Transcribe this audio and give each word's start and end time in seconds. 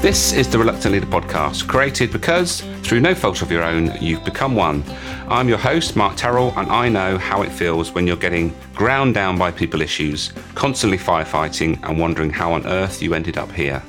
This 0.00 0.32
is 0.32 0.48
the 0.48 0.58
Reluctant 0.58 0.94
Leader 0.94 1.04
podcast, 1.04 1.68
created 1.68 2.10
because, 2.10 2.62
through 2.82 3.00
no 3.00 3.14
fault 3.14 3.42
of 3.42 3.52
your 3.52 3.62
own, 3.62 3.94
you've 4.00 4.24
become 4.24 4.54
one. 4.54 4.82
I'm 5.28 5.46
your 5.46 5.58
host, 5.58 5.94
Mark 5.94 6.16
Terrell, 6.16 6.54
and 6.56 6.70
I 6.70 6.88
know 6.88 7.18
how 7.18 7.42
it 7.42 7.52
feels 7.52 7.92
when 7.92 8.06
you're 8.06 8.16
getting 8.16 8.54
ground 8.74 9.12
down 9.12 9.36
by 9.36 9.50
people 9.50 9.82
issues, 9.82 10.32
constantly 10.54 10.96
firefighting, 10.96 11.86
and 11.86 11.98
wondering 11.98 12.30
how 12.30 12.54
on 12.54 12.66
earth 12.66 13.02
you 13.02 13.12
ended 13.12 13.36
up 13.36 13.52
here. 13.52 13.82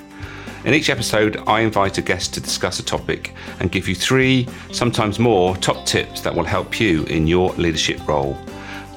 In 0.66 0.74
each 0.74 0.90
episode, 0.90 1.38
I 1.48 1.62
invite 1.62 1.98
a 1.98 2.02
guest 2.02 2.34
to 2.34 2.42
discuss 2.42 2.80
a 2.80 2.84
topic 2.84 3.34
and 3.62 3.72
give 3.72 3.88
you 3.88 3.96
three, 3.96 4.50
sometimes 4.74 5.18
more, 5.18 5.56
top 5.56 5.86
tips 5.86 6.20
that 6.22 6.36
will 6.36 6.44
help 6.44 6.78
you 6.78 7.06
in 7.06 7.26
your 7.26 7.52
leadership 7.54 8.06
role. 8.06 8.38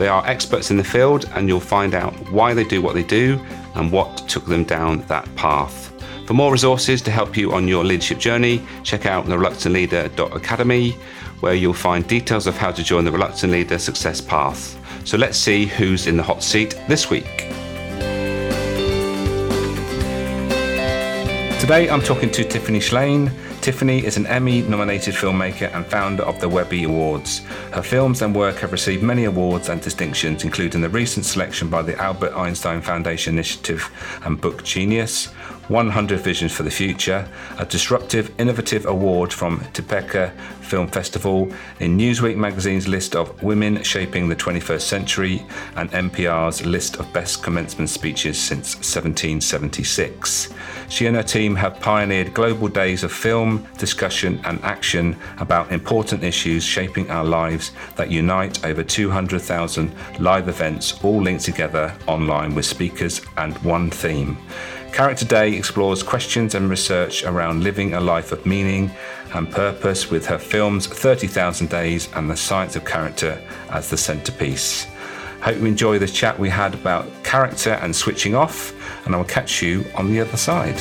They 0.00 0.08
are 0.08 0.26
experts 0.26 0.72
in 0.72 0.76
the 0.76 0.82
field, 0.82 1.30
and 1.34 1.46
you'll 1.46 1.60
find 1.60 1.94
out 1.94 2.12
why 2.32 2.54
they 2.54 2.64
do 2.64 2.82
what 2.82 2.94
they 2.94 3.04
do 3.04 3.40
and 3.76 3.92
what 3.92 4.16
took 4.28 4.46
them 4.46 4.64
down 4.64 5.02
that 5.06 5.32
path. 5.36 5.83
For 6.26 6.32
more 6.32 6.50
resources 6.50 7.02
to 7.02 7.10
help 7.10 7.36
you 7.36 7.52
on 7.52 7.68
your 7.68 7.84
leadership 7.84 8.18
journey, 8.18 8.62
check 8.82 9.04
out 9.04 9.26
the 9.26 9.36
reluctantleader.academy, 9.36 10.92
where 11.40 11.54
you'll 11.54 11.74
find 11.74 12.06
details 12.08 12.46
of 12.46 12.56
how 12.56 12.72
to 12.72 12.82
join 12.82 13.04
the 13.04 13.12
Reluctant 13.12 13.52
Leader 13.52 13.78
Success 13.78 14.22
Path. 14.22 14.78
So 15.06 15.18
let's 15.18 15.36
see 15.36 15.66
who's 15.66 16.06
in 16.06 16.16
the 16.16 16.22
hot 16.22 16.42
seat 16.42 16.80
this 16.88 17.10
week. 17.10 17.50
Today 21.60 21.90
I'm 21.90 22.00
talking 22.00 22.30
to 22.30 22.42
Tiffany 22.42 22.78
Shlain. 22.78 23.30
Tiffany 23.60 24.04
is 24.04 24.18
an 24.18 24.26
Emmy 24.26 24.60
nominated 24.60 25.14
filmmaker 25.14 25.74
and 25.74 25.86
founder 25.86 26.22
of 26.24 26.38
the 26.38 26.48
Webby 26.48 26.84
Awards. 26.84 27.38
Her 27.72 27.82
films 27.82 28.20
and 28.20 28.34
work 28.34 28.56
have 28.56 28.72
received 28.72 29.02
many 29.02 29.24
awards 29.24 29.70
and 29.70 29.80
distinctions, 29.80 30.44
including 30.44 30.82
the 30.82 30.90
recent 30.90 31.24
selection 31.24 31.70
by 31.70 31.80
the 31.80 31.96
Albert 31.98 32.34
Einstein 32.34 32.82
Foundation 32.82 33.34
Initiative 33.34 33.90
and 34.24 34.38
Book 34.38 34.64
Genius, 34.64 35.32
100 35.68 36.20
Visions 36.20 36.52
for 36.52 36.62
the 36.62 36.70
Future, 36.70 37.28
a 37.58 37.64
disruptive, 37.64 38.32
innovative 38.38 38.86
award 38.86 39.32
from 39.32 39.60
Tribeca 39.72 40.32
Film 40.60 40.88
Festival, 40.88 41.52
in 41.80 41.96
Newsweek 41.96 42.36
magazine's 42.36 42.86
list 42.86 43.16
of 43.16 43.42
Women 43.42 43.82
Shaping 43.82 44.28
the 44.28 44.36
21st 44.36 44.80
Century, 44.82 45.46
and 45.76 45.90
NPR's 45.90 46.64
list 46.66 46.96
of 46.96 47.12
best 47.12 47.42
commencement 47.42 47.90
speeches 47.90 48.38
since 48.38 48.74
1776. 48.74 50.52
She 50.88 51.06
and 51.06 51.16
her 51.16 51.22
team 51.22 51.54
have 51.56 51.80
pioneered 51.80 52.34
global 52.34 52.68
days 52.68 53.02
of 53.02 53.12
film, 53.12 53.66
discussion, 53.78 54.40
and 54.44 54.62
action 54.62 55.16
about 55.38 55.72
important 55.72 56.22
issues 56.22 56.62
shaping 56.62 57.10
our 57.10 57.24
lives 57.24 57.72
that 57.96 58.10
unite 58.10 58.64
over 58.64 58.82
200,000 58.82 59.92
live 60.20 60.48
events, 60.48 61.02
all 61.02 61.22
linked 61.22 61.44
together 61.44 61.94
online 62.06 62.54
with 62.54 62.66
speakers 62.66 63.22
and 63.36 63.56
one 63.58 63.90
theme. 63.90 64.36
Character 64.94 65.24
Day 65.24 65.54
explores 65.54 66.04
questions 66.04 66.54
and 66.54 66.70
research 66.70 67.24
around 67.24 67.64
living 67.64 67.94
a 67.94 68.00
life 68.00 68.30
of 68.30 68.46
meaning 68.46 68.92
and 69.32 69.50
purpose 69.50 70.08
with 70.08 70.24
her 70.26 70.38
films 70.38 70.86
30,000 70.86 71.68
Days 71.68 72.08
and 72.14 72.30
The 72.30 72.36
Science 72.36 72.76
of 72.76 72.84
Character 72.84 73.42
as 73.70 73.90
the 73.90 73.96
centerpiece. 73.96 74.86
Hope 75.40 75.56
you 75.56 75.66
enjoy 75.66 75.98
the 75.98 76.06
chat 76.06 76.38
we 76.38 76.48
had 76.48 76.74
about 76.74 77.08
character 77.24 77.70
and 77.82 77.94
switching 77.94 78.36
off, 78.36 78.72
and 79.04 79.16
I 79.16 79.18
will 79.18 79.24
catch 79.24 79.60
you 79.60 79.84
on 79.96 80.12
the 80.12 80.20
other 80.20 80.36
side. 80.36 80.78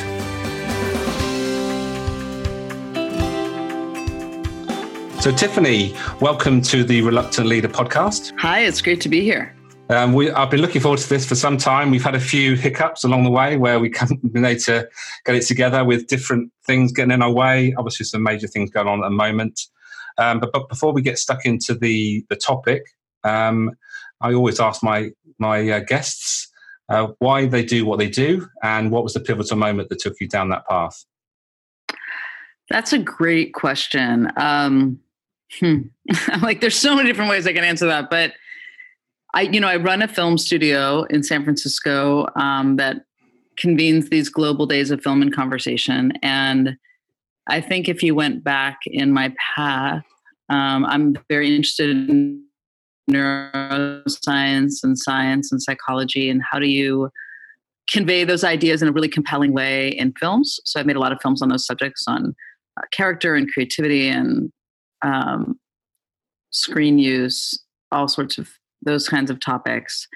So, 5.24 5.32
Tiffany, 5.32 5.96
welcome 6.22 6.62
to 6.62 6.84
the 6.84 7.02
Reluctant 7.02 7.48
Leader 7.48 7.68
podcast. 7.68 8.32
Hi, 8.38 8.60
it's 8.60 8.80
great 8.80 9.02
to 9.02 9.10
be 9.10 9.22
here. 9.22 9.56
Um, 9.90 10.14
we, 10.14 10.32
I've 10.32 10.50
been 10.50 10.62
looking 10.62 10.82
forward 10.82 11.00
to 11.00 11.10
this 11.10 11.26
for 11.26 11.36
some 11.36 11.58
time. 11.58 11.92
We've 11.92 12.04
had 12.04 12.16
a 12.16 12.20
few 12.20 12.56
hiccups 12.56 13.04
along 13.04 13.26
the 13.26 13.32
way 13.32 13.58
where 13.58 13.80
we 13.80 13.94
haven't 13.98 14.32
been 14.32 14.46
able 14.46 14.60
to 14.62 14.88
get 15.26 15.36
it 15.36 15.46
together 15.46 15.84
with 15.84 16.08
different 16.08 16.52
things 16.66 16.92
getting 16.92 17.12
in 17.12 17.22
our 17.22 17.32
way. 17.32 17.74
Obviously, 17.78 18.06
some 18.06 18.24
major 18.24 18.48
things 18.48 18.70
going 18.70 18.88
on 18.88 19.04
at 19.04 19.08
the 19.08 19.16
moment. 19.16 19.62
Um, 20.18 20.40
but, 20.40 20.52
but 20.54 20.70
before 20.70 20.94
we 20.94 21.02
get 21.02 21.18
stuck 21.18 21.46
into 21.46 21.74
the 21.74 22.26
the 22.30 22.36
topic, 22.36 22.84
um, 23.24 23.72
I 24.22 24.34
always 24.34 24.60
ask 24.60 24.84
my 24.84 25.12
my 25.38 25.70
uh, 25.70 25.80
guests 25.80 26.50
uh, 26.90 27.08
why 27.20 27.46
they 27.46 27.64
do 27.64 27.86
what 27.86 28.00
they 28.00 28.10
do 28.10 28.48
and 28.62 28.92
what 28.92 29.04
was 29.04 29.14
the 29.14 29.20
pivotal 29.20 29.58
moment 29.58 29.90
that 29.90 30.00
took 30.00 30.20
you 30.20 30.28
down 30.28 30.50
that 30.50 30.68
path. 30.68 31.04
That's 32.70 32.94
a 32.94 33.00
great 33.00 33.54
question. 33.54 34.32
Um, 34.38 35.00
hmm. 35.60 35.82
like, 36.42 36.62
there's 36.62 36.76
so 36.76 36.96
many 36.96 37.10
different 37.10 37.30
ways 37.30 37.46
I 37.46 37.54
can 37.54 37.64
answer 37.64 37.88
that, 37.88 38.10
but 38.10 38.34
I, 39.34 39.42
you 39.42 39.60
know, 39.60 39.68
I 39.68 39.78
run 39.78 40.02
a 40.02 40.08
film 40.08 40.38
studio 40.38 41.04
in 41.10 41.24
San 41.24 41.44
Francisco 41.44 42.28
um, 42.36 42.76
that 42.78 43.06
convenes 43.58 44.10
these 44.10 44.30
global 44.30 44.66
days 44.66 44.92
of 44.92 45.02
film 45.02 45.22
and 45.22 45.34
conversation. 45.34 46.14
And 46.22 46.78
I 47.48 47.62
think 47.62 47.90
if 47.90 48.04
you 48.04 48.16
went 48.16 48.44
back 48.44 48.80
in 48.86 49.12
my 49.12 49.34
path, 49.56 50.06
um, 50.50 50.86
I'm 50.86 51.16
very 51.30 51.56
interested 51.56 51.90
in 51.90 52.44
neuroscience 53.10 54.84
and 54.84 54.98
science 54.98 55.52
and 55.52 55.62
psychology 55.62 56.30
and 56.30 56.42
how 56.50 56.60
do 56.60 56.68
you 56.68 57.10
convey 57.90 58.24
those 58.24 58.44
ideas 58.44 58.82
in 58.82 58.88
a 58.88 58.92
really 58.92 59.10
compelling 59.10 59.52
way 59.52 59.90
in 59.90 60.14
films. 60.20 60.60
So 60.64 60.80
I've 60.80 60.86
made 60.86 60.96
a 60.96 61.02
lot 61.02 61.12
of 61.12 61.20
films 61.22 61.42
on 61.42 61.50
those 61.50 61.66
subjects 61.66 62.06
on 62.08 62.34
uh, 62.78 62.84
character 62.92 63.36
and 63.36 63.52
creativity 63.52 64.08
and 64.08 64.52
um, 65.02 65.60
screen 66.52 66.98
use, 66.98 67.62
all 67.92 68.08
sorts 68.08 68.38
of 68.38 68.50
those 68.86 69.08
kinds 69.08 69.30
of 69.30 69.40
topics. 69.40 70.08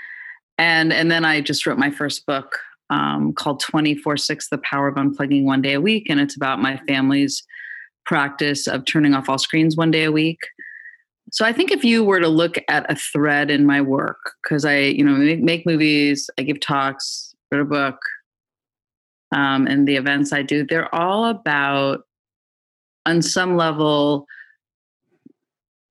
And 0.57 0.91
and 0.91 1.11
then 1.11 1.25
I 1.25 1.41
just 1.41 1.65
wrote 1.65 1.77
my 1.77 1.91
first 1.91 2.25
book 2.25 2.57
um, 2.89 3.33
called 3.33 3.59
24 3.59 4.17
6 4.17 4.49
The 4.49 4.57
Power 4.59 4.87
of 4.87 4.95
Unplugging 4.95 5.43
One 5.43 5.61
Day 5.61 5.73
a 5.73 5.81
Week. 5.81 6.07
And 6.09 6.19
it's 6.19 6.35
about 6.35 6.61
my 6.61 6.77
family's 6.87 7.43
practice 8.05 8.67
of 8.67 8.85
turning 8.85 9.13
off 9.13 9.29
all 9.29 9.37
screens 9.37 9.75
one 9.75 9.91
day 9.91 10.05
a 10.05 10.11
week. 10.11 10.39
So 11.31 11.45
I 11.45 11.51
think 11.51 11.71
if 11.71 11.83
you 11.83 12.05
were 12.05 12.21
to 12.21 12.29
look 12.29 12.55
at 12.69 12.89
a 12.89 12.95
thread 12.95 13.51
in 13.51 13.65
my 13.65 13.81
work, 13.81 14.17
because 14.41 14.63
I, 14.63 14.77
you 14.77 15.03
know, 15.03 15.11
make, 15.11 15.41
make, 15.41 15.65
movies, 15.65 16.29
I 16.37 16.43
give 16.43 16.61
talks, 16.61 17.35
write 17.51 17.61
a 17.61 17.65
book, 17.65 17.97
um, 19.33 19.67
and 19.67 19.85
the 19.85 19.97
events 19.97 20.31
I 20.31 20.41
do, 20.41 20.65
they're 20.65 20.93
all 20.95 21.25
about, 21.25 22.03
on 23.05 23.21
some 23.21 23.57
level, 23.57 24.25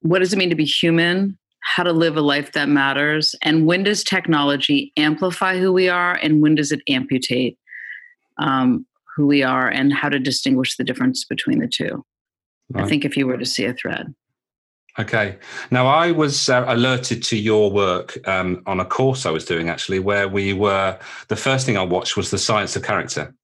what 0.01 0.21
does 0.21 0.33
it 0.33 0.39
mean 0.39 0.51
to 0.51 0.57
be 0.57 0.65
human? 0.65 1.37
How 1.67 1.83
to 1.83 1.93
live 1.93 2.17
a 2.17 2.21
life 2.21 2.53
that 2.53 2.69
matters 2.69 3.35
and 3.43 3.67
when 3.67 3.83
does 3.83 4.05
technology 4.05 4.93
amplify 4.97 5.59
who 5.59 5.73
we 5.73 5.89
are 5.89 6.15
and 6.23 6.41
when 6.41 6.55
does 6.55 6.71
it 6.71 6.81
amputate 6.89 7.59
um, 8.39 8.87
who 9.17 9.27
we 9.27 9.43
are 9.43 9.69
and 9.69 9.93
how 9.93 10.09
to 10.09 10.21
distinguish 10.21 10.77
the 10.77 10.85
difference 10.85 11.25
between 11.25 11.59
the 11.59 11.67
two 11.67 12.05
right. 12.71 12.85
i 12.85 12.89
think 12.89 13.05
if 13.05 13.17
you 13.17 13.27
were 13.27 13.37
to 13.37 13.45
see 13.45 13.65
a 13.65 13.75
thread 13.75 14.15
okay 14.97 15.37
now 15.73 15.89
i 15.89 16.13
was 16.13 16.49
uh, 16.49 16.65
alerted 16.69 17.21
to 17.21 17.37
your 17.37 17.69
work 17.73 18.17
um, 18.29 18.63
on 18.67 18.79
a 18.79 18.85
course 18.85 19.27
i 19.27 19.31
was 19.31 19.45
doing 19.45 19.69
actually 19.69 19.99
where 19.99 20.29
we 20.29 20.53
were 20.53 20.97
the 21.27 21.37
first 21.37 21.67
thing 21.67 21.77
i 21.77 21.83
watched 21.83 22.17
was 22.17 22.31
the 22.31 22.39
science 22.39 22.77
of 22.77 22.85
character 22.85 23.35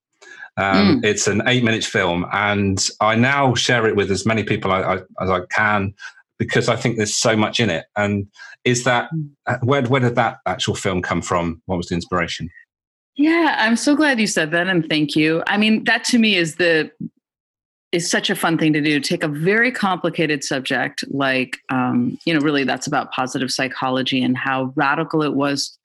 um, 0.58 1.00
mm. 1.00 1.04
It's 1.06 1.26
an 1.28 1.40
eight 1.46 1.64
minute 1.64 1.82
film, 1.82 2.26
and 2.30 2.86
I 3.00 3.14
now 3.14 3.54
share 3.54 3.86
it 3.86 3.96
with 3.96 4.10
as 4.10 4.26
many 4.26 4.44
people 4.44 4.70
I, 4.70 4.82
I, 4.82 4.94
as 5.18 5.30
I 5.30 5.40
can 5.50 5.94
because 6.38 6.68
I 6.68 6.76
think 6.76 6.96
there's 6.96 7.16
so 7.16 7.36
much 7.36 7.60
in 7.60 7.70
it. 7.70 7.86
And 7.96 8.26
is 8.64 8.84
that 8.84 9.08
hmm. 9.10 9.22
uh, 9.46 9.58
where 9.62 9.82
where 9.82 10.00
did 10.00 10.16
that 10.16 10.38
actual 10.46 10.74
film 10.74 11.02
come 11.02 11.22
from? 11.22 11.62
What 11.66 11.76
was 11.76 11.88
the 11.88 11.94
inspiration? 11.94 12.50
Yeah, 13.16 13.56
I'm 13.58 13.76
so 13.76 13.94
glad 13.94 14.18
you 14.18 14.26
said 14.26 14.52
that, 14.52 14.68
and 14.68 14.88
thank 14.88 15.14
you. 15.14 15.42
I 15.46 15.58
mean, 15.58 15.84
that 15.84 16.04
to 16.04 16.18
me 16.18 16.36
is 16.36 16.56
the 16.56 16.90
is 17.92 18.10
such 18.10 18.30
a 18.30 18.34
fun 18.34 18.56
thing 18.56 18.72
to 18.72 18.80
do. 18.80 18.98
Take 18.98 19.22
a 19.22 19.28
very 19.28 19.70
complicated 19.70 20.42
subject 20.42 21.04
like, 21.08 21.58
um, 21.68 22.18
you 22.24 22.32
know, 22.32 22.40
really 22.40 22.64
that's 22.64 22.86
about 22.86 23.12
positive 23.12 23.50
psychology 23.50 24.22
and 24.22 24.36
how 24.36 24.72
radical 24.74 25.22
it 25.22 25.34
was 25.34 25.78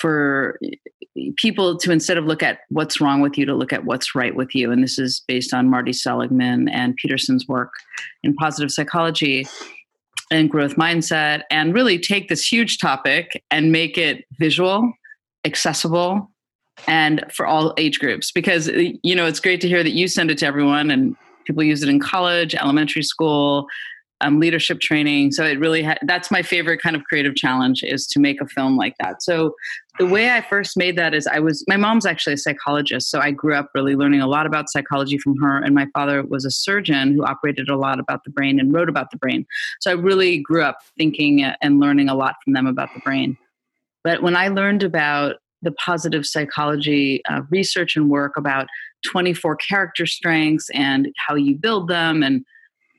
for 0.00 0.58
people 1.36 1.78
to 1.78 1.90
instead 1.90 2.18
of 2.18 2.26
look 2.26 2.42
at 2.42 2.60
what's 2.68 3.00
wrong 3.00 3.20
with 3.20 3.38
you 3.38 3.46
to 3.46 3.54
look 3.54 3.72
at 3.72 3.84
what's 3.84 4.14
right 4.14 4.36
with 4.36 4.54
you 4.54 4.70
and 4.70 4.82
this 4.82 4.98
is 4.98 5.22
based 5.26 5.54
on 5.54 5.70
marty 5.70 5.92
seligman 5.92 6.68
and 6.68 6.94
peterson's 6.96 7.48
work 7.48 7.72
in 8.22 8.34
positive 8.34 8.70
psychology 8.70 9.46
and 10.30 10.50
growth 10.50 10.76
mindset 10.76 11.42
and 11.50 11.74
really 11.74 11.98
take 11.98 12.28
this 12.28 12.50
huge 12.50 12.78
topic 12.78 13.42
and 13.50 13.70
make 13.72 13.96
it 13.96 14.24
visual, 14.38 14.92
accessible, 15.44 16.30
and 16.86 17.24
for 17.32 17.46
all 17.46 17.74
age 17.78 17.98
groups. 17.98 18.32
Because, 18.32 18.68
you 18.68 19.14
know, 19.14 19.26
it's 19.26 19.40
great 19.40 19.60
to 19.60 19.68
hear 19.68 19.82
that 19.82 19.92
you 19.92 20.08
send 20.08 20.30
it 20.30 20.38
to 20.38 20.46
everyone 20.46 20.90
and 20.90 21.16
people 21.46 21.62
use 21.62 21.82
it 21.82 21.88
in 21.88 22.00
college, 22.00 22.54
elementary 22.54 23.02
school, 23.02 23.66
um, 24.20 24.40
leadership 24.40 24.80
training. 24.80 25.32
So 25.32 25.44
it 25.44 25.58
really 25.58 25.82
ha- 25.82 25.98
that's 26.02 26.30
my 26.30 26.42
favorite 26.42 26.80
kind 26.80 26.96
of 26.96 27.04
creative 27.04 27.34
challenge 27.34 27.82
is 27.82 28.06
to 28.08 28.20
make 28.20 28.40
a 28.40 28.46
film 28.46 28.76
like 28.76 28.94
that. 29.00 29.22
So 29.22 29.54
the 29.98 30.06
way 30.06 30.30
I 30.30 30.40
first 30.40 30.76
made 30.76 30.96
that 30.96 31.14
is 31.14 31.26
I 31.26 31.38
was 31.38 31.64
my 31.68 31.76
mom's 31.76 32.06
actually 32.06 32.34
a 32.34 32.38
psychologist, 32.38 33.10
so 33.10 33.20
I 33.20 33.30
grew 33.30 33.54
up 33.54 33.70
really 33.74 33.96
learning 33.96 34.20
a 34.20 34.26
lot 34.26 34.46
about 34.46 34.70
psychology 34.70 35.18
from 35.18 35.36
her. 35.38 35.58
And 35.58 35.74
my 35.74 35.86
father 35.94 36.22
was 36.22 36.44
a 36.44 36.50
surgeon 36.50 37.14
who 37.14 37.24
operated 37.24 37.68
a 37.68 37.76
lot 37.76 37.98
about 37.98 38.24
the 38.24 38.30
brain 38.30 38.60
and 38.60 38.72
wrote 38.72 38.88
about 38.88 39.10
the 39.10 39.18
brain. 39.18 39.46
So 39.80 39.90
I 39.90 39.94
really 39.94 40.38
grew 40.38 40.62
up 40.62 40.78
thinking 40.96 41.42
and 41.42 41.80
learning 41.80 42.08
a 42.08 42.14
lot 42.14 42.34
from 42.44 42.52
them 42.52 42.66
about 42.66 42.92
the 42.94 43.00
brain. 43.00 43.36
But 44.04 44.22
when 44.22 44.36
I 44.36 44.48
learned 44.48 44.82
about 44.82 45.36
the 45.62 45.72
positive 45.72 46.26
psychology 46.26 47.22
uh, 47.28 47.42
research 47.50 47.96
and 47.96 48.10
work 48.10 48.36
about 48.36 48.68
24 49.04 49.56
character 49.56 50.06
strengths 50.06 50.70
and 50.70 51.08
how 51.16 51.34
you 51.34 51.56
build 51.56 51.88
them. 51.88 52.22
And 52.22 52.44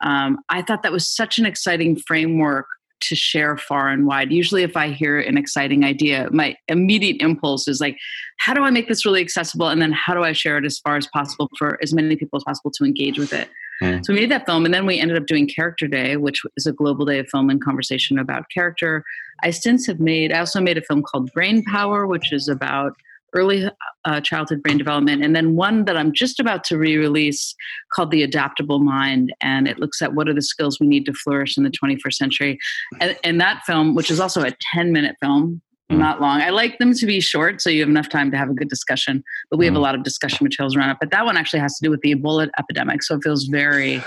um, 0.01 0.39
I 0.49 0.61
thought 0.61 0.83
that 0.83 0.91
was 0.91 1.07
such 1.07 1.39
an 1.39 1.45
exciting 1.45 1.95
framework 1.95 2.67
to 2.99 3.15
share 3.15 3.57
far 3.57 3.89
and 3.89 4.07
wide. 4.07 4.31
Usually, 4.31 4.63
if 4.63 4.75
I 4.75 4.89
hear 4.89 5.19
an 5.19 5.38
exciting 5.38 5.83
idea, 5.83 6.27
my 6.31 6.55
immediate 6.67 7.21
impulse 7.21 7.67
is 7.67 7.79
like, 7.79 7.97
how 8.39 8.53
do 8.53 8.63
I 8.63 8.71
make 8.71 8.88
this 8.88 9.05
really 9.05 9.21
accessible? 9.21 9.67
And 9.67 9.81
then 9.81 9.91
how 9.91 10.13
do 10.13 10.23
I 10.23 10.31
share 10.31 10.57
it 10.57 10.65
as 10.65 10.79
far 10.79 10.97
as 10.97 11.07
possible 11.07 11.49
for 11.57 11.77
as 11.83 11.94
many 11.94 12.15
people 12.15 12.38
as 12.38 12.44
possible 12.44 12.71
to 12.71 12.85
engage 12.85 13.19
with 13.19 13.33
it? 13.33 13.49
Mm. 13.81 14.03
So 14.03 14.13
we 14.13 14.21
made 14.21 14.31
that 14.31 14.47
film, 14.47 14.65
and 14.65 14.73
then 14.73 14.88
we 14.88 14.99
ended 14.99 15.17
up 15.17 15.27
doing 15.27 15.47
Character 15.47 15.88
Day, 15.88 16.17
which 16.17 16.41
is 16.55 16.65
a 16.65 16.71
global 16.71 17.05
day 17.05 17.19
of 17.19 17.27
film 17.29 17.49
and 17.49 17.63
conversation 17.63 18.17
about 18.17 18.45
character. 18.51 19.03
I 19.44 19.51
since 19.51 19.85
have 19.85 19.99
made, 19.99 20.33
I 20.33 20.39
also 20.39 20.59
made 20.59 20.77
a 20.77 20.81
film 20.81 21.03
called 21.03 21.31
Brain 21.33 21.63
Power, 21.63 22.07
which 22.07 22.33
is 22.33 22.47
about 22.47 22.94
early 23.35 23.69
uh, 24.07 24.21
childhood 24.21 24.63
brain 24.63 24.77
development, 24.77 25.21
and 25.21 25.36
then 25.36 25.56
one 25.56 25.83
that 25.83 25.98
I'm 25.98 26.13
just 26.13 26.39
about 26.39 26.63
to 26.65 26.77
re 26.77 26.95
release 26.95 27.54
called 27.94 28.09
The 28.09 28.24
Adaptable 28.24 28.80
Mind. 28.80 29.33
And 29.42 29.68
it 29.68 29.80
looks 29.80 30.01
at 30.01 30.13
what 30.13 30.30
are 30.30 30.33
the 30.33 30.42
skills 30.42 30.80
we 30.80 30.88
need 30.88 31.06
to 31.07 31.13
flourish 31.13 31.57
in 31.57 31.63
the 31.63 31.69
21st 31.69 32.13
century. 32.13 32.57
And, 33.01 33.18
and 33.24 33.42
that 33.42 33.63
film, 33.65 33.95
which 33.95 34.09
is 34.09 34.21
also 34.21 34.44
a 34.44 34.54
10 34.74 34.94
minute 34.94 35.18
film, 35.21 35.62
mm. 35.92 35.98
not 35.98 36.22
long. 36.22 36.42
I 36.42 36.50
like 36.50 36.78
them 36.80 36.94
to 36.94 37.06
be 37.06 37.19
short 37.19 37.62
so 37.62 37.69
you 37.69 37.81
have 37.81 37.89
enough 37.89 38.10
time 38.10 38.31
to 38.31 38.38
have 38.38 38.50
a 38.50 38.54
good 38.54 38.69
discussion, 38.69 39.24
but 39.50 39.57
we 39.57 39.66
mm. 39.66 39.69
have 39.69 39.75
a 39.75 39.80
mm. 39.80 39.84
lot 39.84 39.95
of 39.95 40.04
discussion 40.04 40.44
materials 40.44 40.75
around 40.75 40.89
it. 40.92 40.98
But 41.00 41.12
that 41.12 41.25
one 41.25 41.38
actually 41.38 41.60
has 41.60 41.78
to 41.78 41.84
do 41.86 41.92
with 41.92 42.01
the 42.01 42.16
Ebola 42.16 42.50
epidemic. 42.60 43.04
So 43.04 43.16
it 43.16 43.24
feels 43.24 43.45
very 43.45 44.04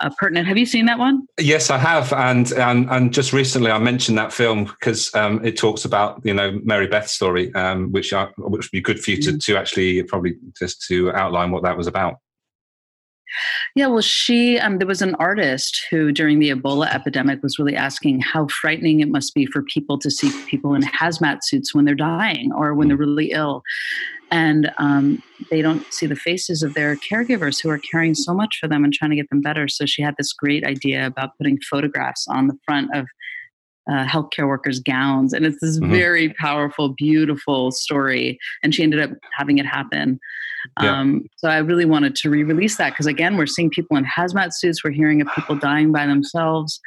uh, 0.00 0.10
pertinent. 0.18 0.46
Have 0.48 0.58
you 0.58 0.66
seen 0.66 0.86
that 0.86 0.98
one? 0.98 1.26
Yes, 1.38 1.70
I 1.70 1.78
have, 1.78 2.12
and 2.12 2.50
and 2.52 2.90
and 2.90 3.12
just 3.12 3.32
recently 3.32 3.70
I 3.70 3.78
mentioned 3.78 4.18
that 4.18 4.32
film 4.32 4.64
because 4.64 5.14
um, 5.14 5.44
it 5.44 5.56
talks 5.56 5.84
about 5.84 6.20
you 6.24 6.34
know 6.34 6.58
Mary 6.64 6.86
Beth's 6.86 7.12
story, 7.12 7.54
um, 7.54 7.92
which 7.92 8.12
I, 8.12 8.26
which 8.38 8.66
would 8.66 8.70
be 8.72 8.80
good 8.80 9.00
for 9.00 9.10
you 9.12 9.22
to, 9.22 9.32
mm. 9.32 9.44
to 9.44 9.56
actually 9.56 10.02
probably 10.04 10.36
just 10.58 10.86
to 10.88 11.12
outline 11.12 11.50
what 11.50 11.62
that 11.62 11.76
was 11.76 11.86
about. 11.86 12.16
Yeah, 13.74 13.86
well, 13.86 14.00
she, 14.00 14.58
um, 14.58 14.78
there 14.78 14.86
was 14.86 15.02
an 15.02 15.14
artist 15.16 15.82
who 15.90 16.12
during 16.12 16.38
the 16.38 16.50
Ebola 16.50 16.92
epidemic 16.92 17.42
was 17.42 17.58
really 17.58 17.76
asking 17.76 18.20
how 18.20 18.46
frightening 18.48 19.00
it 19.00 19.08
must 19.08 19.34
be 19.34 19.46
for 19.46 19.62
people 19.62 19.98
to 19.98 20.10
see 20.10 20.30
people 20.46 20.74
in 20.74 20.82
hazmat 20.82 21.38
suits 21.42 21.74
when 21.74 21.84
they're 21.84 21.94
dying 21.94 22.52
or 22.52 22.74
when 22.74 22.88
they're 22.88 22.96
really 22.96 23.30
ill 23.30 23.62
and 24.30 24.70
um, 24.78 25.22
they 25.50 25.60
don't 25.60 25.92
see 25.92 26.06
the 26.06 26.16
faces 26.16 26.62
of 26.62 26.74
their 26.74 26.96
caregivers 26.96 27.60
who 27.60 27.68
are 27.68 27.78
caring 27.78 28.14
so 28.14 28.32
much 28.32 28.58
for 28.60 28.68
them 28.68 28.84
and 28.84 28.92
trying 28.92 29.10
to 29.10 29.16
get 29.16 29.28
them 29.30 29.40
better. 29.40 29.66
So 29.68 29.86
she 29.86 30.02
had 30.02 30.14
this 30.16 30.32
great 30.32 30.64
idea 30.64 31.06
about 31.06 31.36
putting 31.36 31.58
photographs 31.68 32.26
on 32.28 32.46
the 32.46 32.56
front 32.64 32.94
of 32.94 33.06
uh, 33.90 34.04
healthcare 34.04 34.46
workers' 34.46 34.80
gowns, 34.80 35.32
and 35.32 35.44
it's 35.44 35.60
this 35.60 35.78
mm-hmm. 35.78 35.92
very 35.92 36.28
powerful, 36.34 36.90
beautiful 36.90 37.70
story. 37.72 38.38
And 38.62 38.74
she 38.74 38.82
ended 38.82 39.00
up 39.00 39.10
having 39.36 39.58
it 39.58 39.66
happen. 39.66 40.20
Yeah. 40.80 41.00
Um, 41.00 41.26
so 41.36 41.48
I 41.48 41.58
really 41.58 41.86
wanted 41.86 42.14
to 42.16 42.30
re-release 42.30 42.76
that 42.76 42.90
because 42.90 43.06
again, 43.06 43.36
we're 43.36 43.46
seeing 43.46 43.70
people 43.70 43.96
in 43.96 44.04
hazmat 44.04 44.52
suits. 44.52 44.84
We're 44.84 44.90
hearing 44.90 45.20
of 45.20 45.28
people 45.34 45.56
dying 45.56 45.90
by 45.92 46.06
themselves, 46.06 46.80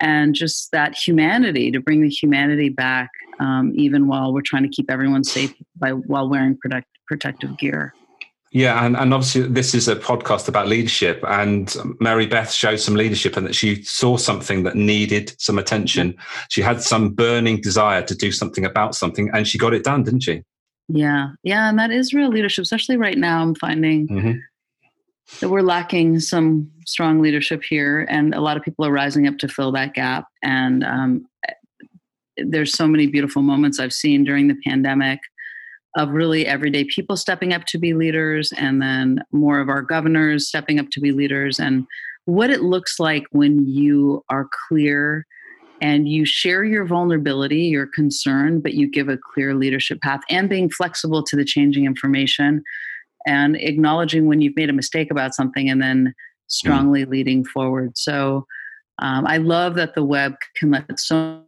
and 0.00 0.34
just 0.34 0.70
that 0.72 0.94
humanity 0.94 1.70
to 1.70 1.80
bring 1.80 2.02
the 2.02 2.10
humanity 2.10 2.68
back 2.68 3.10
um, 3.40 3.72
even 3.74 4.06
while 4.06 4.32
we're 4.32 4.42
trying 4.42 4.62
to 4.62 4.68
keep 4.68 4.90
everyone 4.90 5.24
safe 5.24 5.54
by 5.76 5.90
while 5.90 6.28
wearing 6.28 6.56
protect, 6.56 6.88
protective 7.06 7.58
gear. 7.58 7.94
Yeah, 8.52 8.86
and, 8.86 8.96
and 8.96 9.12
obviously 9.12 9.42
this 9.42 9.74
is 9.74 9.88
a 9.88 9.96
podcast 9.96 10.48
about 10.48 10.68
leadership, 10.68 11.22
and 11.26 11.74
Mary 12.00 12.26
Beth 12.26 12.50
showed 12.50 12.78
some 12.78 12.94
leadership, 12.94 13.36
and 13.36 13.46
that 13.46 13.54
she 13.54 13.82
saw 13.82 14.16
something 14.16 14.62
that 14.62 14.76
needed 14.76 15.34
some 15.38 15.58
attention. 15.58 16.16
She 16.48 16.62
had 16.62 16.80
some 16.80 17.10
burning 17.10 17.60
desire 17.60 18.02
to 18.02 18.14
do 18.14 18.30
something 18.32 18.64
about 18.64 18.94
something, 18.94 19.30
and 19.34 19.46
she 19.46 19.58
got 19.58 19.74
it 19.74 19.84
done, 19.84 20.04
didn't 20.04 20.20
she? 20.20 20.42
Yeah, 20.88 21.30
yeah, 21.42 21.68
and 21.68 21.78
that 21.78 21.90
is 21.90 22.14
real 22.14 22.28
leadership, 22.28 22.62
especially 22.62 22.96
right 22.96 23.18
now. 23.18 23.42
I'm 23.42 23.56
finding 23.56 24.08
mm-hmm. 24.08 24.38
that 25.40 25.48
we're 25.48 25.62
lacking 25.62 26.20
some 26.20 26.70
strong 26.86 27.20
leadership 27.20 27.64
here, 27.64 28.06
and 28.08 28.32
a 28.32 28.40
lot 28.40 28.56
of 28.56 28.62
people 28.62 28.86
are 28.86 28.92
rising 28.92 29.26
up 29.26 29.38
to 29.38 29.48
fill 29.48 29.72
that 29.72 29.94
gap. 29.94 30.28
And 30.42 30.84
um, 30.84 31.26
there's 32.36 32.72
so 32.72 32.86
many 32.86 33.08
beautiful 33.08 33.42
moments 33.42 33.80
I've 33.80 33.92
seen 33.92 34.22
during 34.22 34.46
the 34.46 34.56
pandemic 34.64 35.18
of 35.96 36.10
really 36.10 36.46
everyday 36.46 36.84
people 36.84 37.16
stepping 37.16 37.52
up 37.52 37.64
to 37.64 37.78
be 37.78 37.94
leaders 37.94 38.52
and 38.56 38.80
then 38.80 39.22
more 39.32 39.58
of 39.60 39.68
our 39.68 39.82
governors 39.82 40.46
stepping 40.46 40.78
up 40.78 40.86
to 40.90 41.00
be 41.00 41.10
leaders 41.10 41.58
and 41.58 41.86
what 42.26 42.50
it 42.50 42.62
looks 42.62 43.00
like 43.00 43.24
when 43.30 43.66
you 43.66 44.22
are 44.28 44.48
clear 44.68 45.26
and 45.80 46.08
you 46.08 46.24
share 46.24 46.64
your 46.64 46.84
vulnerability, 46.84 47.62
your 47.62 47.86
concern, 47.86 48.60
but 48.60 48.74
you 48.74 48.88
give 48.88 49.08
a 49.08 49.18
clear 49.18 49.54
leadership 49.54 50.00
path 50.00 50.20
and 50.30 50.48
being 50.48 50.70
flexible 50.70 51.22
to 51.22 51.36
the 51.36 51.44
changing 51.44 51.84
information 51.84 52.62
and 53.26 53.56
acknowledging 53.56 54.26
when 54.26 54.40
you've 54.40 54.56
made 54.56 54.70
a 54.70 54.74
mistake 54.74 55.10
about 55.10 55.34
something 55.34 55.68
and 55.68 55.82
then 55.82 56.14
strongly 56.46 57.04
mm. 57.04 57.10
leading 57.10 57.44
forward. 57.44 57.96
So 57.96 58.46
um, 58.98 59.26
I 59.26 59.36
love 59.36 59.74
that 59.74 59.94
the 59.94 60.04
web 60.04 60.34
can 60.56 60.70
let 60.70 60.98
so 60.98 61.42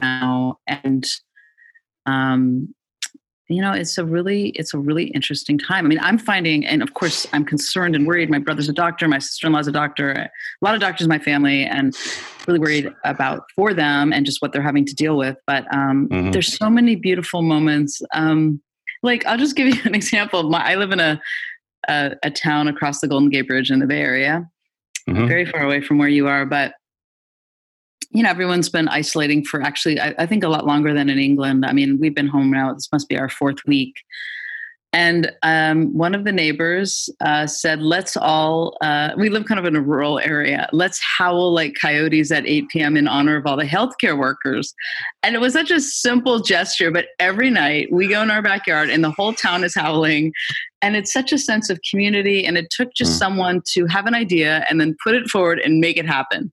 now 0.00 0.58
and 0.66 1.04
um, 2.06 2.74
you 3.48 3.62
know 3.62 3.72
it's 3.72 3.96
a 3.98 4.04
really 4.04 4.50
it's 4.50 4.74
a 4.74 4.78
really 4.78 5.04
interesting 5.08 5.58
time. 5.58 5.86
I 5.86 5.88
mean 5.88 6.00
i'm 6.00 6.18
finding 6.18 6.66
and 6.66 6.82
of 6.82 6.94
course 6.94 7.26
i'm 7.32 7.44
concerned 7.44 7.96
and 7.96 8.06
worried. 8.06 8.30
My 8.30 8.38
brother's 8.38 8.68
a 8.68 8.72
doctor 8.72 9.08
my 9.08 9.18
sister-in-law's 9.18 9.66
a 9.66 9.72
doctor 9.72 10.10
a 10.12 10.30
lot 10.60 10.74
of 10.74 10.80
doctors 10.80 11.06
in 11.06 11.08
my 11.08 11.18
family 11.18 11.64
and 11.64 11.96
really 12.46 12.60
worried 12.60 12.92
about 13.04 13.44
for 13.54 13.74
them 13.74 14.12
and 14.12 14.26
just 14.26 14.42
what 14.42 14.52
they're 14.52 14.62
having 14.62 14.84
to 14.84 14.94
deal 14.94 15.16
with 15.16 15.36
but 15.46 15.64
um, 15.74 16.08
mm-hmm. 16.08 16.30
there's 16.30 16.56
so 16.56 16.70
many 16.70 16.94
beautiful 16.94 17.42
moments. 17.42 18.02
Um, 18.12 18.60
like 19.02 19.24
i'll 19.26 19.38
just 19.38 19.56
give 19.56 19.68
you 19.68 19.80
an 19.84 19.94
example 19.94 20.42
my, 20.50 20.72
i 20.72 20.74
live 20.74 20.90
in 20.90 21.00
a, 21.00 21.20
a, 21.88 22.16
a 22.24 22.30
town 22.30 22.68
across 22.68 23.00
the 23.00 23.08
golden 23.08 23.30
gate 23.30 23.46
bridge 23.46 23.70
in 23.70 23.78
the 23.78 23.86
bay 23.86 24.00
area. 24.00 24.48
Mm-hmm. 25.08 25.26
very 25.26 25.46
far 25.46 25.62
away 25.62 25.80
from 25.80 25.96
where 25.96 26.08
you 26.08 26.26
are 26.28 26.44
but 26.44 26.74
you 28.10 28.22
know, 28.22 28.30
everyone's 28.30 28.68
been 28.68 28.88
isolating 28.88 29.44
for 29.44 29.62
actually, 29.62 30.00
I, 30.00 30.14
I, 30.18 30.26
think, 30.26 30.42
a 30.42 30.48
lot 30.48 30.66
longer 30.66 30.94
than 30.94 31.10
in 31.10 31.18
England. 31.18 31.66
I 31.66 31.72
mean, 31.72 31.98
we've 31.98 32.14
been 32.14 32.26
home 32.26 32.50
now. 32.50 32.72
This 32.72 32.88
must 32.90 33.08
be 33.08 33.18
our 33.18 33.28
fourth 33.28 33.58
week. 33.66 33.94
And 34.94 35.30
um, 35.42 35.92
one 35.92 36.14
of 36.14 36.24
the 36.24 36.32
neighbors 36.32 37.10
uh, 37.20 37.46
said, 37.46 37.82
let's 37.82 38.16
all, 38.16 38.78
uh, 38.80 39.10
we 39.18 39.28
live 39.28 39.44
kind 39.44 39.60
of 39.60 39.66
in 39.66 39.76
a 39.76 39.82
rural 39.82 40.18
area, 40.18 40.66
let's 40.72 40.98
howl 40.98 41.52
like 41.52 41.74
coyotes 41.78 42.32
at 42.32 42.46
8 42.46 42.70
p.m. 42.70 42.96
in 42.96 43.06
honor 43.06 43.36
of 43.36 43.46
all 43.46 43.58
the 43.58 43.64
healthcare 43.64 44.18
workers. 44.18 44.74
And 45.22 45.34
it 45.34 45.40
was 45.40 45.52
such 45.52 45.70
a 45.70 45.80
simple 45.80 46.40
gesture, 46.40 46.90
but 46.90 47.08
every 47.18 47.50
night 47.50 47.92
we 47.92 48.08
go 48.08 48.22
in 48.22 48.30
our 48.30 48.40
backyard 48.40 48.88
and 48.88 49.04
the 49.04 49.10
whole 49.10 49.34
town 49.34 49.62
is 49.62 49.74
howling. 49.74 50.32
And 50.80 50.96
it's 50.96 51.12
such 51.12 51.32
a 51.32 51.38
sense 51.38 51.68
of 51.68 51.78
community. 51.90 52.46
And 52.46 52.56
it 52.56 52.70
took 52.70 52.94
just 52.94 53.12
mm. 53.12 53.18
someone 53.18 53.62
to 53.72 53.84
have 53.86 54.06
an 54.06 54.14
idea 54.14 54.64
and 54.70 54.80
then 54.80 54.96
put 55.04 55.14
it 55.14 55.28
forward 55.28 55.58
and 55.58 55.80
make 55.80 55.98
it 55.98 56.06
happen 56.06 56.50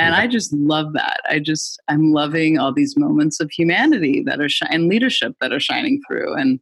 and 0.00 0.14
yeah. 0.14 0.20
i 0.20 0.26
just 0.26 0.52
love 0.52 0.92
that 0.92 1.20
i 1.28 1.38
just 1.38 1.80
i'm 1.88 2.12
loving 2.12 2.58
all 2.58 2.72
these 2.72 2.96
moments 2.96 3.40
of 3.40 3.50
humanity 3.50 4.22
that 4.24 4.40
are 4.40 4.48
shi- 4.48 4.66
and 4.70 4.88
leadership 4.88 5.34
that 5.40 5.52
are 5.52 5.60
shining 5.60 6.00
through 6.06 6.34
and 6.34 6.60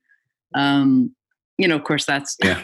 um 0.55 1.15
you 1.57 1.67
know 1.67 1.77
of 1.77 1.85
course 1.85 2.05
that's 2.05 2.37
yeah. 2.45 2.63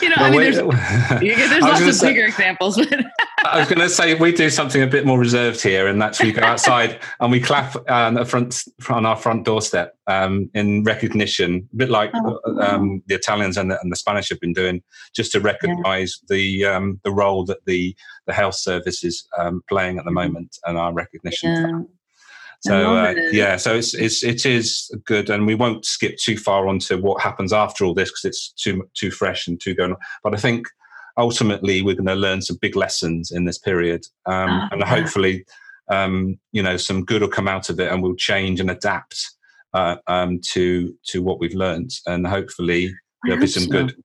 you 0.00 0.08
know 0.08 0.16
well, 0.18 0.26
i 0.26 0.30
mean 0.30 0.40
there's, 0.40 0.56
there's 1.20 1.62
lots 1.62 1.80
of 1.80 1.94
say, 1.94 2.08
bigger 2.08 2.26
examples 2.26 2.76
but 2.76 3.04
I 3.52 3.60
was 3.60 3.68
going 3.68 3.80
to 3.80 3.88
say 3.88 4.14
we 4.14 4.32
do 4.32 4.50
something 4.50 4.82
a 4.82 4.86
bit 4.86 5.06
more 5.06 5.18
reserved 5.18 5.62
here, 5.62 5.86
and 5.86 6.00
that's 6.00 6.22
we 6.22 6.32
go 6.32 6.42
outside 6.42 6.98
and 7.20 7.30
we 7.30 7.40
clap 7.40 7.76
on 7.88 8.14
the 8.14 8.24
front 8.24 8.62
on 8.88 9.06
our 9.06 9.16
front 9.16 9.44
doorstep 9.44 9.96
um, 10.06 10.50
in 10.54 10.82
recognition, 10.84 11.68
a 11.72 11.76
bit 11.76 11.90
like 11.90 12.10
oh, 12.14 12.40
um, 12.60 13.02
the 13.06 13.14
Italians 13.14 13.56
and 13.56 13.70
the, 13.70 13.80
and 13.80 13.92
the, 13.92 13.96
Spanish 13.96 14.28
have 14.30 14.40
been 14.40 14.52
doing, 14.52 14.82
just 15.14 15.32
to 15.32 15.40
recognise 15.40 16.18
yeah. 16.22 16.36
the 16.36 16.64
um, 16.64 17.00
the 17.04 17.12
role 17.12 17.44
that 17.44 17.64
the 17.66 17.94
the 18.26 18.32
health 18.32 18.56
service 18.56 19.04
is 19.04 19.26
um, 19.38 19.62
playing 19.68 19.98
at 19.98 20.04
the 20.04 20.10
mm-hmm. 20.10 20.32
moment 20.32 20.58
and 20.66 20.76
our 20.76 20.92
recognition. 20.92 21.50
Yeah. 21.50 21.82
So 22.60 22.96
uh, 22.96 23.14
yeah, 23.32 23.56
so 23.56 23.74
it's 23.74 23.94
it's 23.94 24.24
it 24.24 24.46
is 24.46 24.90
good, 25.04 25.30
and 25.30 25.46
we 25.46 25.54
won't 25.54 25.84
skip 25.84 26.16
too 26.16 26.36
far 26.36 26.68
onto 26.68 27.00
what 27.00 27.22
happens 27.22 27.52
after 27.52 27.84
all 27.84 27.94
this 27.94 28.10
because 28.10 28.24
it's 28.24 28.50
too 28.52 28.88
too 28.94 29.10
fresh 29.10 29.46
and 29.46 29.60
too 29.60 29.74
going. 29.74 29.92
On. 29.92 29.98
But 30.24 30.34
I 30.34 30.38
think 30.38 30.66
ultimately 31.16 31.82
we're 31.82 31.94
going 31.94 32.06
to 32.06 32.14
learn 32.14 32.42
some 32.42 32.58
big 32.60 32.74
lessons 32.74 33.30
in 33.30 33.44
this 33.44 33.58
period, 33.58 34.06
um, 34.24 34.50
oh, 34.50 34.68
and 34.72 34.80
yeah. 34.80 34.86
hopefully, 34.86 35.44
um, 35.90 36.38
you 36.52 36.62
know, 36.62 36.76
some 36.76 37.04
good 37.04 37.22
will 37.22 37.28
come 37.28 37.48
out 37.48 37.68
of 37.68 37.78
it, 37.78 37.92
and 37.92 38.02
we'll 38.02 38.16
change 38.16 38.58
and 38.58 38.70
adapt 38.70 39.36
uh, 39.74 39.96
um, 40.06 40.40
to 40.52 40.94
to 41.08 41.22
what 41.22 41.38
we've 41.38 41.54
learned, 41.54 41.90
and 42.06 42.26
hopefully 42.26 42.92
there'll 43.24 43.40
be 43.40 43.46
some 43.46 43.64
so. 43.64 43.70
good. 43.70 44.02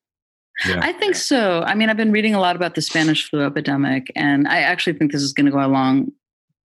Yeah. 0.67 0.79
I 0.81 0.93
think 0.93 1.15
so. 1.15 1.61
I 1.61 1.75
mean, 1.75 1.89
I've 1.89 1.97
been 1.97 2.11
reading 2.11 2.35
a 2.35 2.39
lot 2.39 2.55
about 2.55 2.75
the 2.75 2.81
Spanish 2.81 3.29
flu 3.29 3.43
epidemic, 3.43 4.11
and 4.15 4.47
I 4.47 4.59
actually 4.59 4.93
think 4.93 5.11
this 5.11 5.21
is 5.21 5.33
going 5.33 5.45
to 5.45 5.51
go 5.51 5.65
along. 5.65 6.11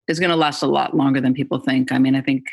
Is 0.07 0.21
going 0.21 0.31
to 0.31 0.37
last 0.37 0.63
a 0.63 0.67
lot 0.67 0.95
longer 0.95 1.21
than 1.21 1.33
people 1.33 1.59
think. 1.59 1.91
I 1.91 1.99
mean, 1.99 2.15
I 2.15 2.21
think 2.21 2.45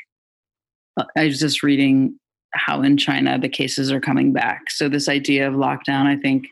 uh, 0.97 1.03
I 1.17 1.25
was 1.25 1.39
just 1.39 1.63
reading 1.63 2.17
how 2.53 2.81
in 2.81 2.95
China 2.95 3.37
the 3.37 3.49
cases 3.49 3.91
are 3.91 3.99
coming 3.99 4.31
back. 4.31 4.71
So 4.71 4.87
this 4.87 5.09
idea 5.09 5.47
of 5.47 5.55
lockdown, 5.55 6.05
I 6.05 6.15
think, 6.15 6.47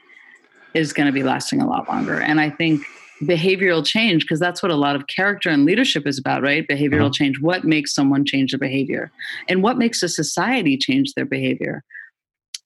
is 0.73 0.91
going 0.91 1.07
to 1.07 1.13
be 1.13 1.23
lasting 1.23 1.61
a 1.61 1.67
lot 1.67 1.87
longer. 1.87 2.19
And 2.19 2.41
I 2.41 2.49
think 2.49 2.83
behavioral 3.21 3.85
change, 3.85 4.23
because 4.23 4.39
that's 4.39 4.61
what 4.61 4.71
a 4.71 4.75
lot 4.75 4.95
of 4.95 5.07
character 5.07 5.49
and 5.49 5.65
leadership 5.65 6.05
is 6.05 6.17
about, 6.17 6.41
right? 6.41 6.67
Behavioral 6.67 7.05
mm-hmm. 7.05 7.11
change. 7.11 7.39
What 7.39 7.63
makes 7.63 7.93
someone 7.93 8.25
change 8.25 8.51
their 8.51 8.59
behavior? 8.59 9.11
And 9.47 9.63
what 9.63 9.77
makes 9.77 10.03
a 10.03 10.09
society 10.09 10.77
change 10.77 11.13
their 11.13 11.25
behavior? 11.25 11.83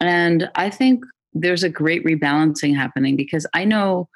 and 0.03 0.50
I 0.56 0.70
think 0.70 1.06
there's 1.34 1.63
a 1.63 1.70
great 1.70 2.04
rebalancing 2.06 2.75
happening 2.75 3.16
because 3.16 3.46
I 3.54 3.66
know 3.66 4.10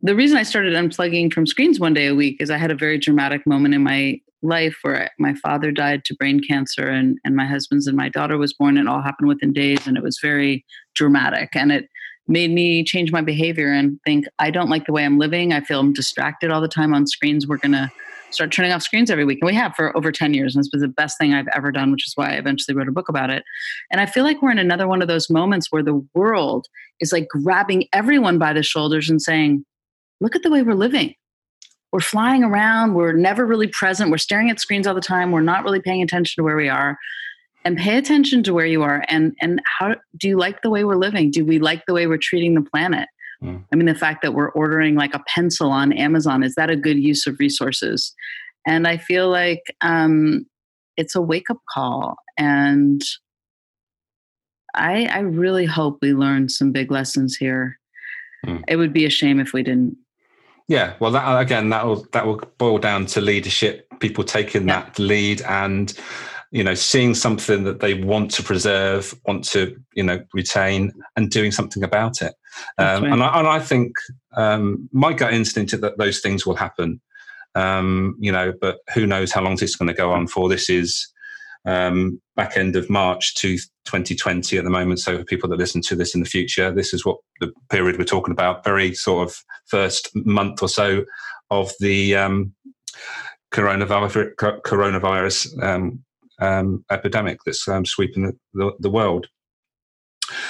the 0.00 0.14
reason 0.14 0.36
I 0.36 0.42
started 0.42 0.74
unplugging 0.74 1.32
from 1.32 1.46
screens 1.46 1.80
one 1.80 1.94
day 1.94 2.08
a 2.08 2.14
week 2.14 2.36
is 2.40 2.50
I 2.50 2.58
had 2.58 2.70
a 2.70 2.76
very 2.76 2.98
dramatic 2.98 3.46
moment 3.46 3.74
in 3.74 3.82
my 3.82 4.20
life 4.42 4.76
where 4.82 5.10
my 5.18 5.34
father 5.36 5.72
died 5.72 6.04
to 6.04 6.14
brain 6.14 6.40
cancer 6.46 6.88
and, 6.88 7.18
and 7.24 7.34
my 7.34 7.46
husband's 7.46 7.86
and 7.86 7.96
my 7.96 8.10
daughter 8.10 8.36
was 8.36 8.52
born. 8.52 8.76
It 8.76 8.86
all 8.86 9.00
happened 9.00 9.28
within 9.28 9.52
days 9.52 9.86
and 9.86 9.96
it 9.96 10.02
was 10.02 10.18
very 10.20 10.64
dramatic. 10.94 11.56
And 11.56 11.72
it 11.72 11.88
made 12.28 12.50
me 12.50 12.84
change 12.84 13.12
my 13.12 13.22
behavior 13.22 13.72
and 13.72 13.98
think, 14.04 14.26
I 14.38 14.50
don't 14.50 14.68
like 14.68 14.84
the 14.86 14.92
way 14.92 15.04
I'm 15.04 15.18
living. 15.18 15.52
I 15.52 15.60
feel 15.60 15.80
I'm 15.80 15.94
distracted 15.94 16.50
all 16.50 16.60
the 16.60 16.68
time 16.68 16.92
on 16.92 17.06
screens. 17.06 17.46
We're 17.46 17.56
going 17.56 17.72
to 17.72 17.90
start 18.34 18.52
turning 18.52 18.72
off 18.72 18.82
screens 18.82 19.10
every 19.10 19.24
week. 19.24 19.38
And 19.40 19.46
we 19.46 19.54
have 19.54 19.74
for 19.74 19.96
over 19.96 20.12
10 20.12 20.34
years. 20.34 20.54
And 20.54 20.62
this 20.64 20.70
was 20.72 20.82
the 20.82 20.88
best 20.88 21.16
thing 21.18 21.32
I've 21.32 21.48
ever 21.54 21.72
done, 21.72 21.92
which 21.92 22.06
is 22.06 22.12
why 22.16 22.32
I 22.32 22.34
eventually 22.34 22.76
wrote 22.76 22.88
a 22.88 22.92
book 22.92 23.08
about 23.08 23.30
it. 23.30 23.44
And 23.90 24.00
I 24.00 24.06
feel 24.06 24.24
like 24.24 24.42
we're 24.42 24.50
in 24.50 24.58
another 24.58 24.88
one 24.88 25.02
of 25.02 25.08
those 25.08 25.30
moments 25.30 25.68
where 25.70 25.82
the 25.82 26.06
world 26.14 26.66
is 27.00 27.12
like 27.12 27.28
grabbing 27.28 27.86
everyone 27.92 28.38
by 28.38 28.52
the 28.52 28.62
shoulders 28.62 29.08
and 29.08 29.22
saying, 29.22 29.64
look 30.20 30.36
at 30.36 30.42
the 30.42 30.50
way 30.50 30.62
we're 30.62 30.74
living 30.74 31.14
we're 31.94 32.00
flying 32.00 32.42
around 32.42 32.94
we're 32.94 33.12
never 33.12 33.46
really 33.46 33.68
present 33.68 34.10
we're 34.10 34.18
staring 34.18 34.50
at 34.50 34.58
screens 34.58 34.84
all 34.84 34.96
the 34.96 35.00
time 35.00 35.30
we're 35.30 35.40
not 35.40 35.62
really 35.62 35.80
paying 35.80 36.02
attention 36.02 36.34
to 36.40 36.44
where 36.44 36.56
we 36.56 36.68
are 36.68 36.98
and 37.64 37.78
pay 37.78 37.96
attention 37.96 38.42
to 38.42 38.52
where 38.52 38.66
you 38.66 38.82
are 38.82 39.04
and 39.08 39.32
and 39.40 39.62
how 39.78 39.94
do 40.16 40.26
you 40.26 40.36
like 40.36 40.60
the 40.62 40.70
way 40.70 40.82
we're 40.82 40.96
living 40.96 41.30
do 41.30 41.44
we 41.44 41.60
like 41.60 41.86
the 41.86 41.94
way 41.94 42.08
we're 42.08 42.18
treating 42.18 42.54
the 42.54 42.68
planet 42.68 43.08
mm. 43.44 43.64
i 43.72 43.76
mean 43.76 43.86
the 43.86 43.94
fact 43.94 44.22
that 44.22 44.34
we're 44.34 44.50
ordering 44.50 44.94
like 44.94 45.14
a 45.14 45.22
pencil 45.26 45.70
on 45.70 45.92
amazon 45.92 46.42
is 46.42 46.54
that 46.54 46.70
a 46.70 46.76
good 46.76 46.98
use 46.98 47.26
of 47.26 47.38
resources 47.38 48.14
and 48.66 48.86
i 48.86 48.96
feel 48.96 49.28
like 49.28 49.62
um, 49.80 50.46
it's 50.96 51.14
a 51.14 51.20
wake 51.20 51.50
up 51.50 51.58
call 51.72 52.16
and 52.38 53.02
i 54.74 55.06
i 55.06 55.18
really 55.20 55.66
hope 55.66 55.98
we 56.02 56.14
learn 56.14 56.48
some 56.48 56.72
big 56.72 56.90
lessons 56.90 57.36
here 57.36 57.78
mm. 58.46 58.62
it 58.68 58.76
would 58.76 58.92
be 58.92 59.04
a 59.04 59.10
shame 59.10 59.38
if 59.38 59.52
we 59.52 59.62
didn't 59.62 59.96
yeah, 60.66 60.94
well, 60.98 61.10
that 61.10 61.40
again, 61.40 61.68
that 61.70 61.84
will 61.84 62.06
that 62.12 62.26
will 62.26 62.40
boil 62.56 62.78
down 62.78 63.04
to 63.06 63.20
leadership, 63.20 63.86
people 64.00 64.24
taking 64.24 64.66
yeah. 64.66 64.84
that 64.84 64.98
lead, 64.98 65.42
and 65.42 65.92
you 66.54 66.62
know, 66.62 66.74
seeing 66.74 67.14
something 67.14 67.64
that 67.64 67.80
they 67.80 67.94
want 67.94 68.30
to 68.30 68.42
preserve, 68.44 69.12
want 69.26 69.42
to 69.44 69.76
you 69.94 70.04
know 70.04 70.22
retain, 70.32 70.92
and 71.16 71.28
doing 71.28 71.50
something 71.50 71.82
about 71.82 72.22
it. 72.22 72.32
Um, 72.78 73.02
right. 73.02 73.12
and, 73.12 73.22
I, 73.24 73.38
and 73.40 73.48
I 73.48 73.58
think 73.58 73.92
um, 74.36 74.88
my 74.92 75.12
gut 75.12 75.34
instinct 75.34 75.72
is 75.72 75.80
that 75.80 75.98
those 75.98 76.20
things 76.20 76.46
will 76.46 76.54
happen. 76.54 77.00
Um, 77.56 78.16
you 78.20 78.30
know, 78.30 78.52
but 78.60 78.78
who 78.94 79.04
knows 79.04 79.32
how 79.32 79.42
long 79.42 79.56
this 79.56 79.70
is 79.70 79.76
going 79.76 79.88
to 79.88 79.94
go 79.94 80.12
on 80.12 80.28
for? 80.28 80.48
This 80.48 80.70
is 80.70 81.12
um, 81.64 82.20
back 82.36 82.56
end 82.56 82.76
of 82.76 82.88
March 82.88 83.34
to 83.36 83.56
2020 83.86 84.56
at 84.56 84.62
the 84.62 84.70
moment. 84.70 85.00
So 85.00 85.18
for 85.18 85.24
people 85.24 85.48
that 85.48 85.58
listen 85.58 85.80
to 85.82 85.96
this 85.96 86.14
in 86.14 86.20
the 86.20 86.28
future, 86.28 86.70
this 86.70 86.94
is 86.94 87.04
what 87.04 87.16
the 87.40 87.52
period 87.68 87.98
we're 87.98 88.04
talking 88.04 88.32
about. 88.32 88.62
Very 88.62 88.94
sort 88.94 89.28
of 89.28 89.36
first 89.66 90.08
month 90.14 90.62
or 90.62 90.68
so 90.68 91.04
of 91.50 91.72
the 91.80 92.14
um, 92.14 92.54
coronavirus, 93.52 94.34
coronavirus 94.36 95.60
um, 96.40 96.84
epidemic 96.90 97.38
that's 97.44 97.66
um, 97.68 97.84
sweeping 97.84 98.24
the, 98.24 98.32
the, 98.54 98.72
the, 98.80 98.90
world. 98.90 99.26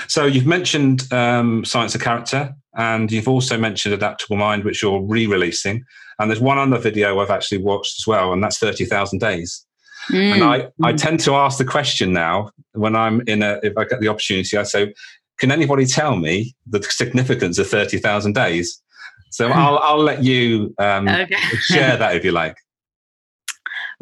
So 0.08 0.24
you've 0.24 0.46
mentioned 0.46 1.12
um, 1.12 1.64
Science 1.64 1.94
of 1.94 2.00
Character, 2.00 2.54
and 2.76 3.10
you've 3.10 3.28
also 3.28 3.58
mentioned 3.58 3.94
Adaptable 3.94 4.36
Mind, 4.36 4.64
which 4.64 4.82
you're 4.82 5.02
re-releasing. 5.02 5.84
And 6.18 6.30
there's 6.30 6.40
one 6.40 6.58
other 6.58 6.78
video 6.78 7.18
I've 7.20 7.30
actually 7.30 7.58
watched 7.58 8.00
as 8.00 8.06
well, 8.06 8.32
and 8.32 8.42
that's 8.42 8.58
30,000 8.58 9.18
Days. 9.18 9.66
Mm. 10.10 10.34
And 10.34 10.44
I, 10.44 10.56
I 10.82 10.92
mm. 10.92 10.96
tend 10.96 11.20
to 11.20 11.34
ask 11.34 11.58
the 11.58 11.64
question 11.64 12.12
now 12.12 12.50
when 12.72 12.94
I'm 12.94 13.22
in 13.26 13.42
a, 13.42 13.58
if 13.62 13.76
I 13.76 13.84
get 13.84 14.00
the 14.00 14.08
opportunity, 14.08 14.56
I 14.56 14.62
say, 14.64 14.92
can 15.38 15.50
anybody 15.50 15.86
tell 15.86 16.16
me 16.16 16.54
the 16.66 16.82
significance 16.82 17.58
of 17.58 17.68
30,000 17.68 18.34
days? 18.34 18.82
So 19.30 19.48
I'll, 19.54 19.78
I'll 19.78 20.02
let 20.02 20.22
you 20.22 20.74
um, 20.78 21.08
okay. 21.08 21.36
share 21.60 21.96
that 21.96 22.16
if 22.16 22.24
you 22.24 22.32
like. 22.32 22.56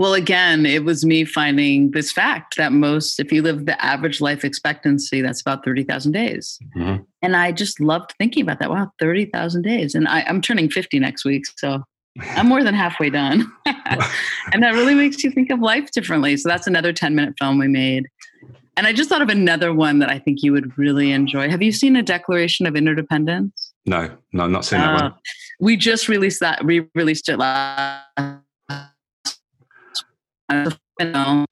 Well, 0.03 0.15
again, 0.15 0.67
it 0.67 0.85
was 0.85 1.05
me 1.05 1.25
finding 1.25 1.93
this 1.93 2.11
fact 2.11 2.57
that 2.57 2.73
most, 2.73 3.21
if 3.21 3.31
you 3.31 3.41
live 3.41 3.67
the 3.67 3.81
average 3.81 4.21
life 4.21 4.45
expectancy, 4.45 5.23
that's 5.23 5.41
about 5.41 5.65
30,000 5.65 6.11
days. 6.11 6.59
Mm-hmm. 6.77 7.05
And 7.23 7.37
I 7.37 7.53
just 7.53 7.79
loved 7.79 8.13
thinking 8.19 8.43
about 8.43 8.59
that. 8.59 8.69
Wow, 8.69 8.91
30,000 8.99 9.63
days. 9.63 9.95
And 9.95 10.09
I, 10.09 10.23
I'm 10.23 10.41
turning 10.41 10.69
50 10.69 10.99
next 10.99 11.25
week. 11.25 11.45
So 11.57 11.85
I'm 12.21 12.49
more 12.49 12.65
than 12.65 12.75
halfway 12.75 13.11
done. 13.11 13.47
and 14.53 14.61
that 14.65 14.73
really 14.73 14.97
makes 14.97 15.23
you 15.23 15.31
think 15.31 15.53
of 15.53 15.61
life 15.61 15.93
differently. 15.93 16.37
So 16.37 16.49
that's 16.49 16.67
another 16.67 16.93
10 16.93 17.15
minute 17.15 17.35
film 17.39 17.61
we 17.61 17.69
made. 17.69 18.09
And 18.77 18.89
I 18.89 18.93
just 18.93 19.09
thought 19.09 19.23
of 19.23 19.29
another 19.29 19.73
one 19.73 20.01
that 20.01 20.11
I 20.11 20.19
think 20.19 20.43
you 20.43 20.51
would 20.51 20.77
really 20.77 21.13
enjoy. 21.13 21.49
Have 21.49 21.63
you 21.63 21.71
seen 21.71 21.95
A 21.95 22.03
Declaration 22.03 22.67
of 22.67 22.75
Interdependence? 22.75 23.73
No, 23.87 24.11
no, 24.33 24.43
I'm 24.43 24.51
not 24.51 24.65
seeing 24.65 24.83
that 24.83 25.01
uh, 25.01 25.11
one. 25.11 25.15
We 25.61 25.77
just 25.77 26.09
released 26.09 26.41
that, 26.41 26.65
we 26.65 26.89
released 26.97 27.29
it 27.29 27.39
last. 27.39 28.43
And 30.49 31.47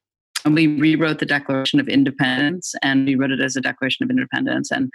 we 0.54 0.66
rewrote 0.66 1.18
the 1.18 1.26
Declaration 1.26 1.80
of 1.80 1.88
Independence 1.88 2.74
and 2.82 3.06
we 3.06 3.14
wrote 3.14 3.30
it 3.30 3.40
as 3.40 3.56
a 3.56 3.60
Declaration 3.60 4.04
of 4.04 4.10
Interdependence. 4.10 4.70
And 4.70 4.90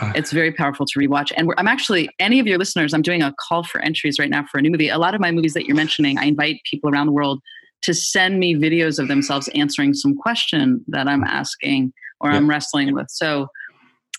uh, 0.00 0.12
it's 0.14 0.32
very 0.32 0.52
powerful 0.52 0.86
to 0.86 0.98
rewatch. 0.98 1.32
And 1.36 1.50
I'm 1.56 1.68
actually, 1.68 2.08
any 2.18 2.40
of 2.40 2.46
your 2.46 2.58
listeners, 2.58 2.92
I'm 2.92 3.02
doing 3.02 3.22
a 3.22 3.32
call 3.48 3.62
for 3.62 3.80
entries 3.80 4.18
right 4.18 4.30
now 4.30 4.44
for 4.50 4.58
a 4.58 4.62
new 4.62 4.70
movie. 4.70 4.88
A 4.88 4.98
lot 4.98 5.14
of 5.14 5.20
my 5.20 5.30
movies 5.30 5.54
that 5.54 5.66
you're 5.66 5.76
mentioning, 5.76 6.18
I 6.18 6.24
invite 6.24 6.60
people 6.68 6.90
around 6.90 7.06
the 7.06 7.12
world 7.12 7.40
to 7.82 7.94
send 7.94 8.40
me 8.40 8.56
videos 8.56 8.98
of 8.98 9.06
themselves 9.08 9.48
answering 9.54 9.94
some 9.94 10.16
question 10.16 10.84
that 10.88 11.06
I'm 11.06 11.22
asking 11.22 11.92
or 12.20 12.30
yeah. 12.30 12.36
I'm 12.36 12.50
wrestling 12.50 12.92
with. 12.92 13.06
So 13.08 13.46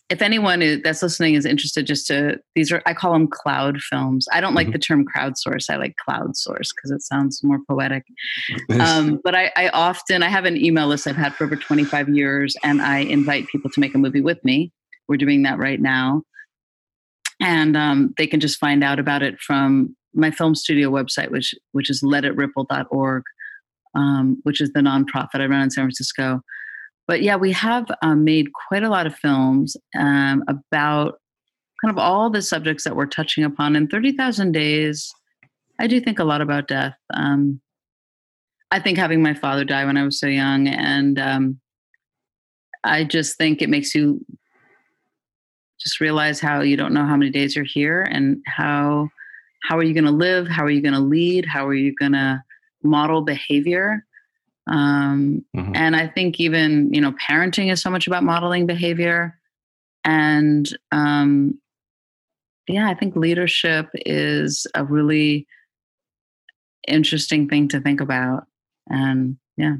if 0.10 0.24
anyone 0.24 0.62
is, 0.62 0.82
that's 0.84 1.04
listening 1.04 1.36
is 1.36 1.46
interested 1.46 1.86
just 1.86 2.08
to 2.08 2.38
these 2.56 2.72
are 2.72 2.82
i 2.86 2.94
call 2.94 3.14
them 3.14 3.28
cloud 3.28 3.80
films 3.80 4.28
i 4.32 4.42
don't 4.42 4.56
like 4.56 4.68
mm-hmm. 4.68 4.74
the 4.74 4.80
term 4.80 5.06
crowdsource 5.06 5.70
i 5.70 5.76
like 5.76 5.96
cloud 5.98 6.36
source 6.36 6.72
because 6.74 6.92
it 6.92 7.02
sounds 7.02 7.44
more 7.44 7.60
poetic 7.70 8.04
um, 8.80 9.20
but 9.24 9.36
I, 9.36 9.52
I, 9.56 9.70
often 9.70 10.24
i 10.24 10.30
have 10.30 10.46
an 10.46 10.58
email 10.58 10.88
list 10.88 11.08
i've 11.08 11.16
had 11.16 11.36
for 11.36 11.44
over 11.44 11.56
25 11.56 12.10
years 12.10 12.56
and 12.64 12.82
i 12.82 13.00
invite 13.00 13.48
people 13.48 13.70
to 13.70 13.80
make 13.80 13.94
a 13.94 14.00
movie 14.00 14.22
with 14.22 14.44
me 14.44 14.72
we're 15.10 15.18
doing 15.18 15.42
that 15.42 15.58
right 15.58 15.82
now. 15.82 16.22
And 17.42 17.76
um, 17.76 18.14
they 18.18 18.28
can 18.28 18.40
just 18.40 18.60
find 18.60 18.84
out 18.84 19.00
about 19.00 19.24
it 19.24 19.40
from 19.42 19.96
my 20.14 20.32
film 20.32 20.56
studio 20.56 20.90
website, 20.90 21.32
which 21.32 21.56
which 21.72 21.90
is 21.90 22.04
letitripple.org, 22.04 23.24
um, 23.96 24.38
which 24.44 24.62
is 24.62 24.72
the 24.72 24.82
nonprofit 24.82 25.42
I 25.42 25.48
run 25.48 25.62
in 25.62 25.72
San 25.72 25.84
Francisco. 25.86 26.42
But 27.10 27.24
yeah, 27.24 27.38
we 27.38 27.52
have 27.54 27.88
um, 28.04 28.24
made 28.24 28.54
quite 28.54 28.84
a 28.84 28.90
lot 28.90 29.08
of 29.08 29.16
films 29.16 29.76
um, 29.98 30.44
about 30.48 31.20
kind 31.82 31.90
of 31.92 31.98
all 31.98 32.30
the 32.30 32.44
subjects 32.44 32.84
that 32.84 32.96
we're 32.96 33.08
touching 33.08 33.44
upon. 33.44 33.76
In 33.76 33.88
30,000 33.88 34.52
Days, 34.52 35.12
I 35.80 35.88
do 35.88 36.00
think 36.00 36.20
a 36.20 36.24
lot 36.24 36.40
about 36.40 36.68
death. 36.68 36.94
Um, 37.12 37.62
I 38.70 38.80
think 38.80 39.00
having 39.00 39.24
my 39.24 39.34
father 39.34 39.66
die 39.66 39.86
when 39.86 39.98
I 39.98 40.04
was 40.04 40.20
so 40.20 40.28
young, 40.28 40.68
and 40.68 41.18
um, 41.18 41.60
I 42.84 43.06
just 43.06 43.40
think 43.40 43.64
it 43.64 43.70
makes 43.70 43.96
you 43.96 44.24
just 45.82 46.00
realize 46.00 46.40
how 46.40 46.62
you 46.62 46.78
don't 46.78 46.94
know 46.94 47.08
how 47.08 47.18
many 47.18 47.32
days 47.32 47.56
you're 47.56 47.66
here 47.66 48.04
and 48.04 48.38
how 48.46 49.10
how 49.64 49.76
are 49.80 49.84
you 49.84 49.96
going 49.96 50.06
to 50.06 50.12
live 50.12 50.48
how 50.48 50.64
are 50.64 50.70
you 50.70 50.82
going 50.82 50.94
to 50.94 51.00
lead 51.00 51.46
how 51.46 51.66
are 51.66 51.74
you 51.74 51.96
going 51.96 52.12
to 52.12 52.44
model 52.84 53.22
behavior 53.22 54.06
um, 54.70 55.44
mm-hmm. 55.56 55.76
and 55.76 55.96
i 55.96 56.08
think 56.08 56.40
even 56.40 56.94
you 56.94 57.02
know 57.02 57.14
parenting 57.30 57.72
is 57.72 57.82
so 57.82 57.90
much 57.90 58.08
about 58.08 58.24
modeling 58.24 58.66
behavior. 58.66 59.36
And 60.06 60.68
um, 60.92 61.60
yeah 62.68 62.90
i 62.90 62.94
think 62.94 63.16
leadership 63.16 63.90
is 63.94 64.66
a 64.74 64.86
really 64.86 65.46
interesting 66.88 67.50
thing 67.50 67.68
to 67.70 67.82
think 67.82 68.02
about. 68.02 68.46
And 68.88 69.38
yeah 69.58 69.76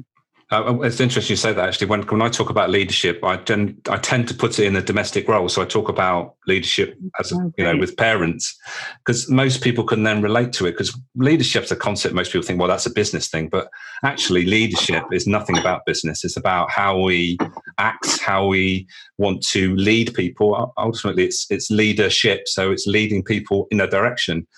uh, 0.52 0.80
it's 0.80 0.98
interesting 0.98 1.34
you 1.34 1.36
say 1.36 1.52
that 1.52 1.68
actually. 1.68 1.86
When 1.86 2.02
when 2.02 2.22
I 2.22 2.28
talk 2.28 2.50
about 2.50 2.70
leadership, 2.70 3.22
I 3.22 3.36
tend 3.36 3.86
I 3.88 3.98
tend 3.98 4.26
to 4.28 4.34
put 4.34 4.58
it 4.58 4.66
in 4.66 4.74
a 4.74 4.82
domestic 4.82 5.28
role. 5.28 5.48
So 5.48 5.62
I 5.62 5.64
talk 5.64 5.88
about 5.88 6.34
leadership 6.48 6.98
as 7.20 7.32
okay. 7.32 7.54
you 7.56 7.64
know 7.64 7.76
with 7.76 7.96
parents, 7.96 8.58
because 8.98 9.30
most 9.30 9.62
people 9.62 9.84
can 9.84 10.02
then 10.02 10.22
relate 10.22 10.52
to 10.54 10.66
it. 10.66 10.72
Because 10.72 10.98
leadership's 11.14 11.70
a 11.70 11.76
concept 11.76 12.16
most 12.16 12.32
people 12.32 12.44
think, 12.44 12.58
well, 12.58 12.68
that's 12.68 12.86
a 12.86 12.92
business 12.92 13.28
thing, 13.28 13.48
but 13.48 13.68
actually, 14.02 14.44
leadership 14.44 15.04
is 15.12 15.24
nothing 15.24 15.56
about 15.56 15.86
business. 15.86 16.24
It's 16.24 16.36
about 16.36 16.68
how 16.68 17.00
we 17.00 17.38
act, 17.78 18.18
how 18.18 18.46
we 18.46 18.88
want 19.18 19.46
to 19.48 19.76
lead 19.76 20.14
people. 20.14 20.74
Ultimately, 20.76 21.26
it's 21.26 21.46
it's 21.50 21.70
leadership. 21.70 22.48
So 22.48 22.72
it's 22.72 22.88
leading 22.88 23.22
people 23.22 23.68
in 23.70 23.80
a 23.80 23.86
direction. 23.86 24.48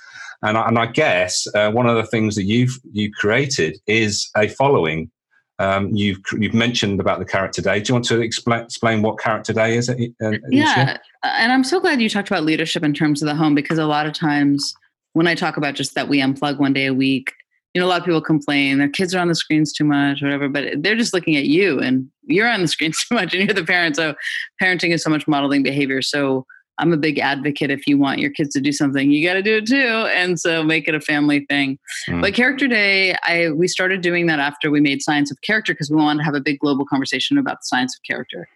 And 0.45 0.57
I, 0.57 0.69
and 0.69 0.79
I 0.79 0.87
guess 0.87 1.47
uh, 1.55 1.71
one 1.71 1.87
of 1.87 1.97
the 1.97 2.07
things 2.07 2.35
that 2.37 2.45
you've 2.45 2.81
you 2.93 3.13
created 3.13 3.79
is 3.87 4.31
a 4.37 4.49
following 4.49 5.11
um, 5.63 5.95
you've 5.95 6.21
you've 6.39 6.55
mentioned 6.55 7.01
about 7.01 7.21
the 7.21 7.25
character 7.25 7.63
day. 7.63 7.81
Do 7.81 7.91
you 7.91 7.95
want 7.95 8.05
to 8.07 8.21
explain 8.21 8.63
explain 8.63 9.03
what 9.03 9.19
character 9.19 9.53
day 9.53 9.77
is? 9.77 9.89
Uh, 9.89 9.95
yeah, 10.51 10.99
and 11.23 11.53
I'm 11.53 11.63
so 11.63 11.79
glad 11.79 12.03
you 12.03 12.09
talked 12.09 12.29
about 12.29 12.43
leadership 12.43 12.83
in 12.83 12.93
terms 12.93 13.23
of 13.23 13.29
the 13.29 13.35
home 13.35 13.55
because 13.55 13.79
a 13.79 13.87
lot 13.87 14.07
of 14.07 14.13
times 14.13 14.75
when 15.13 15.29
I 15.29 15.37
talk 15.37 15.57
about 15.57 15.75
just 15.75 15.95
that 15.95 16.09
we 16.09 16.21
unplug 16.21 16.59
one 16.59 16.73
day 16.73 16.87
a 16.87 16.95
week, 16.95 17.33
you 17.75 17.81
know, 17.81 17.87
a 17.87 17.89
lot 17.89 18.01
of 18.01 18.05
people 18.05 18.21
complain 18.21 18.79
their 18.79 18.89
kids 18.89 19.15
are 19.15 19.21
on 19.21 19.29
the 19.29 19.37
screens 19.37 19.73
too 19.73 19.85
much, 19.85 20.21
whatever, 20.21 20.49
but 20.49 20.83
they're 20.83 20.97
just 20.97 21.15
looking 21.15 21.37
at 21.37 21.45
you 21.45 21.79
and 21.79 22.11
you're 22.25 22.49
on 22.49 22.63
the 22.63 22.69
screens 22.69 23.05
too 23.09 23.15
much 23.15 23.33
and 23.33 23.45
you're 23.45 23.55
the 23.55 23.65
parent. 23.65 23.95
So 23.95 24.15
parenting 24.61 24.93
is 24.93 25.03
so 25.03 25.11
much 25.11 25.29
modeling 25.29 25.63
behavior. 25.63 26.03
So 26.03 26.45
I'm 26.79 26.93
a 26.93 26.97
big 26.97 27.19
advocate. 27.19 27.71
If 27.71 27.87
you 27.87 27.99
want 27.99 28.19
your 28.19 28.31
kids 28.31 28.55
to 28.55 28.61
do 28.61 28.73
something, 28.73 29.11
you 29.11 29.27
got 29.27 29.35
to 29.35 29.43
do 29.43 29.59
it 29.59 29.67
too. 29.67 29.77
And 29.77 30.41
so 30.41 30.63
make 30.63 30.89
it 30.89 30.95
a 30.95 31.01
family 31.01 31.45
thing. 31.49 31.79
Mm. 32.09 32.23
But 32.23 32.35
Character 32.35 32.67
Day, 32.67 33.15
I 33.25 33.51
we 33.51 33.69
started 33.69 34.01
doing 34.01 34.27
that 34.27 34.39
after 34.39 34.71
we 34.71 34.81
made 34.81 35.03
Science 35.03 35.31
of 35.31 35.41
Character 35.43 35.75
because 35.75 35.91
we 35.91 35.97
wanted 35.97 36.21
to 36.21 36.25
have 36.25 36.35
a 36.35 36.41
big 36.41 36.59
global 36.59 36.85
conversation 36.87 37.39
about 37.39 37.57
the 37.57 37.65
science 37.65 37.95
of 37.95 38.03
character. 38.03 38.49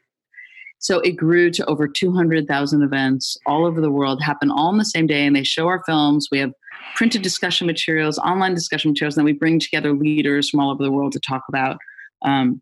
So 0.78 1.00
it 1.00 1.12
grew 1.12 1.50
to 1.52 1.64
over 1.66 1.88
200,000 1.88 2.82
events 2.82 3.36
all 3.46 3.64
over 3.64 3.80
the 3.80 3.90
world, 3.90 4.22
happen 4.22 4.50
all 4.50 4.68
on 4.68 4.78
the 4.78 4.84
same 4.84 5.06
day, 5.06 5.26
and 5.26 5.34
they 5.34 5.42
show 5.42 5.66
our 5.68 5.82
films. 5.86 6.28
We 6.30 6.38
have 6.38 6.52
printed 6.96 7.22
discussion 7.22 7.66
materials, 7.66 8.18
online 8.18 8.54
discussion 8.54 8.90
materials, 8.90 9.16
and 9.16 9.20
then 9.20 9.32
we 9.32 9.38
bring 9.38 9.58
together 9.58 9.92
leaders 9.92 10.50
from 10.50 10.60
all 10.60 10.70
over 10.70 10.82
the 10.82 10.92
world 10.92 11.12
to 11.12 11.20
talk 11.20 11.42
about 11.48 11.78
um, 12.22 12.60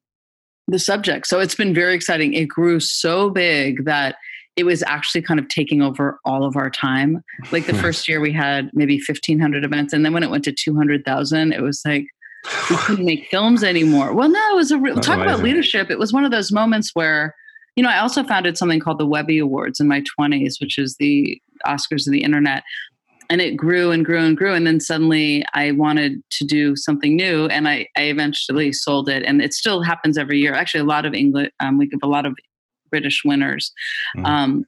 the 0.69 0.79
subject. 0.79 1.27
So 1.27 1.41
it's 1.41 1.55
been 1.55 1.75
very 1.75 1.95
exciting. 1.95 2.35
It 2.35 2.47
grew 2.47 2.81
so 2.81 3.31
big 3.31 3.85
that 3.85 4.17
it 4.57 4.65
was 4.65 4.83
actually 4.85 5.23
kind 5.23 5.41
of 5.41 5.49
taking 5.49 5.83
over 5.83 6.21
all 6.25 6.45
of 6.45 6.57
our 6.57 6.71
time. 6.71 7.23
Like 7.51 7.67
the 7.67 7.75
first 7.75 8.09
year 8.09 8.21
we 8.21 8.33
had 8.33 8.71
maybe 8.73 8.97
1500 8.97 9.65
events. 9.65 9.93
And 9.93 10.05
then 10.05 10.13
when 10.13 10.23
it 10.23 10.31
went 10.31 10.45
to 10.45 10.53
200,000, 10.53 11.53
it 11.53 11.61
was 11.61 11.83
like, 11.85 12.07
we 12.71 12.77
couldn't 12.77 13.05
make 13.05 13.27
films 13.31 13.65
anymore. 13.65 14.13
Well, 14.13 14.29
no, 14.29 14.53
it 14.53 14.57
was 14.57 14.71
a 14.71 14.79
real, 14.79 14.97
talk 14.97 15.17
amazing. 15.17 15.29
about 15.29 15.43
leadership. 15.43 15.91
It 15.91 15.99
was 15.99 16.13
one 16.13 16.25
of 16.25 16.31
those 16.31 16.53
moments 16.53 16.91
where, 16.95 17.35
you 17.75 17.83
know, 17.83 17.89
I 17.89 17.99
also 17.99 18.23
founded 18.23 18.57
something 18.57 18.81
called 18.81 18.99
the 18.99 19.07
Webby 19.07 19.39
Awards 19.39 19.81
in 19.81 19.89
my 19.89 20.03
20s, 20.19 20.61
which 20.61 20.79
is 20.79 20.97
the 20.97 21.41
Oscars 21.67 22.07
of 22.07 22.13
the 22.13 22.23
internet 22.23 22.63
and 23.31 23.41
it 23.41 23.57
grew 23.57 23.91
and 23.91 24.05
grew 24.05 24.19
and 24.19 24.37
grew 24.37 24.53
and 24.53 24.67
then 24.67 24.79
suddenly 24.81 25.45
i 25.55 25.71
wanted 25.73 26.23
to 26.31 26.45
do 26.45 26.77
something 26.77 27.17
new 27.17 27.47
and 27.47 27.67
i, 27.69 27.87
I 27.97 28.03
eventually 28.03 28.73
sold 28.73 29.09
it 29.09 29.23
and 29.23 29.41
it 29.41 29.55
still 29.55 29.83
happens 29.83 30.19
every 30.19 30.39
year 30.39 30.53
actually 30.53 30.81
a 30.81 30.85
lot 30.85 31.07
of 31.07 31.15
english 31.15 31.51
um, 31.61 31.79
we 31.79 31.87
give 31.87 32.01
a 32.03 32.07
lot 32.07 32.27
of 32.27 32.35
british 32.95 33.23
winners 33.25 33.73
mm. 34.17 34.25
um, 34.25 34.65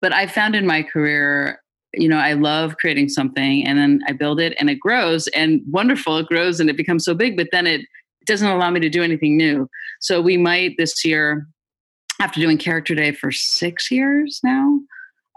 but 0.00 0.12
i 0.12 0.26
found 0.26 0.56
in 0.56 0.66
my 0.66 0.82
career 0.82 1.62
you 1.94 2.08
know 2.08 2.18
i 2.18 2.32
love 2.32 2.76
creating 2.76 3.08
something 3.08 3.64
and 3.66 3.78
then 3.78 4.00
i 4.08 4.12
build 4.12 4.40
it 4.40 4.54
and 4.58 4.68
it 4.68 4.80
grows 4.80 5.28
and 5.28 5.60
wonderful 5.70 6.18
it 6.18 6.26
grows 6.26 6.58
and 6.58 6.68
it 6.68 6.76
becomes 6.76 7.04
so 7.04 7.14
big 7.14 7.36
but 7.36 7.48
then 7.52 7.66
it 7.66 7.82
doesn't 8.26 8.48
allow 8.48 8.70
me 8.70 8.80
to 8.80 8.88
do 8.88 9.02
anything 9.02 9.36
new 9.36 9.68
so 10.00 10.20
we 10.20 10.36
might 10.36 10.74
this 10.76 11.04
year 11.04 11.46
after 12.20 12.40
doing 12.40 12.58
character 12.58 12.94
day 12.94 13.12
for 13.12 13.30
six 13.30 13.90
years 13.90 14.40
now 14.42 14.78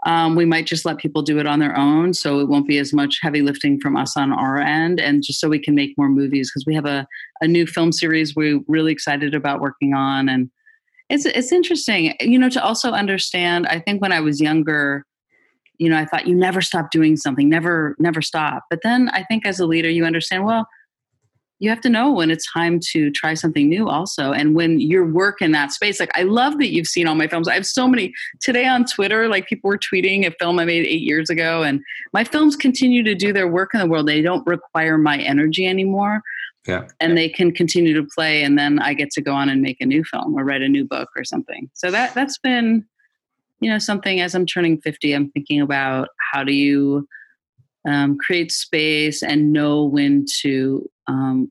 um, 0.04 0.36
we 0.36 0.44
might 0.44 0.66
just 0.66 0.84
let 0.84 0.98
people 0.98 1.22
do 1.22 1.38
it 1.38 1.46
on 1.46 1.58
their 1.58 1.76
own 1.76 2.14
so 2.14 2.38
it 2.38 2.48
won't 2.48 2.68
be 2.68 2.78
as 2.78 2.92
much 2.92 3.18
heavy 3.22 3.42
lifting 3.42 3.80
from 3.80 3.96
us 3.96 4.16
on 4.16 4.32
our 4.32 4.58
end 4.58 5.00
and 5.00 5.24
just 5.24 5.40
so 5.40 5.48
we 5.48 5.58
can 5.58 5.74
make 5.74 5.96
more 5.98 6.08
movies 6.08 6.50
because 6.50 6.64
we 6.66 6.74
have 6.74 6.86
a, 6.86 7.06
a 7.40 7.48
new 7.48 7.66
film 7.66 7.92
series 7.92 8.36
we're 8.36 8.60
really 8.68 8.92
excited 8.92 9.34
about 9.34 9.60
working 9.60 9.94
on 9.94 10.28
and 10.28 10.50
it's 11.08 11.24
it's 11.24 11.52
interesting 11.52 12.14
you 12.20 12.38
know 12.38 12.48
to 12.48 12.62
also 12.62 12.90
understand 12.90 13.66
i 13.66 13.78
think 13.78 14.02
when 14.02 14.12
i 14.12 14.20
was 14.20 14.40
younger 14.40 15.04
you 15.78 15.88
know 15.88 15.96
i 15.96 16.04
thought 16.04 16.26
you 16.26 16.34
never 16.34 16.60
stop 16.60 16.90
doing 16.90 17.16
something 17.16 17.48
never 17.48 17.94
never 17.98 18.22
stop. 18.22 18.64
But 18.70 18.80
then 18.82 19.10
i 19.10 19.22
think 19.24 19.46
as 19.46 19.60
a 19.60 19.66
leader 19.66 19.90
you 19.90 20.04
understand 20.04 20.44
well 20.44 20.66
you 21.58 21.70
have 21.70 21.80
to 21.80 21.88
know 21.88 22.12
when 22.12 22.30
it's 22.30 22.52
time 22.52 22.78
to 22.92 23.10
try 23.10 23.32
something 23.32 23.66
new 23.70 23.88
also. 23.88 24.30
And 24.30 24.54
when 24.54 24.78
your 24.78 25.06
work 25.06 25.40
in 25.40 25.52
that 25.52 25.72
space 25.72 26.00
like 26.00 26.16
i 26.18 26.22
love 26.22 26.58
that 26.58 26.72
you've 26.72 26.86
seen 26.86 27.06
all 27.06 27.14
my 27.14 27.28
films. 27.28 27.48
I 27.48 27.54
have 27.54 27.66
so 27.66 27.88
many 27.88 28.12
today 28.40 28.66
on 28.66 28.84
twitter 28.84 29.28
like 29.28 29.46
people 29.46 29.68
were 29.68 29.78
tweeting 29.78 30.26
a 30.26 30.32
film 30.32 30.58
i 30.58 30.64
made 30.64 30.86
eight 30.86 31.02
years 31.02 31.30
ago 31.30 31.62
and 31.62 31.80
my 32.12 32.24
films 32.24 32.56
continue 32.56 33.02
to 33.04 33.14
do 33.14 33.32
their 33.32 33.48
work 33.48 33.70
in 33.74 33.80
the 33.80 33.86
world. 33.86 34.08
They 34.08 34.22
don't 34.22 34.46
require 34.46 34.98
my 34.98 35.18
energy 35.18 35.66
anymore 35.66 36.22
yeah. 36.66 36.86
and 37.00 37.16
they 37.16 37.28
can 37.28 37.52
continue 37.52 37.94
to 37.94 38.06
play 38.14 38.42
and 38.42 38.58
then 38.58 38.78
i 38.80 38.94
get 38.94 39.10
to 39.10 39.20
go 39.20 39.32
on 39.32 39.48
and 39.48 39.62
make 39.62 39.80
a 39.80 39.86
new 39.86 40.04
film 40.04 40.34
or 40.34 40.44
write 40.44 40.62
a 40.62 40.68
new 40.68 40.84
book 40.84 41.08
or 41.16 41.24
something 41.24 41.70
so 41.74 41.90
that 41.90 42.14
that's 42.14 42.38
been 42.38 42.84
you 43.60 43.70
know 43.70 43.78
something 43.78 44.20
as 44.20 44.34
i'm 44.34 44.46
turning 44.46 44.80
50 44.80 45.12
i'm 45.12 45.30
thinking 45.30 45.60
about 45.60 46.08
how 46.32 46.44
do 46.44 46.52
you 46.52 47.06
um, 47.86 48.18
create 48.18 48.52
space 48.52 49.22
and 49.22 49.52
know 49.52 49.84
when 49.84 50.26
to 50.40 50.90
um, 51.06 51.50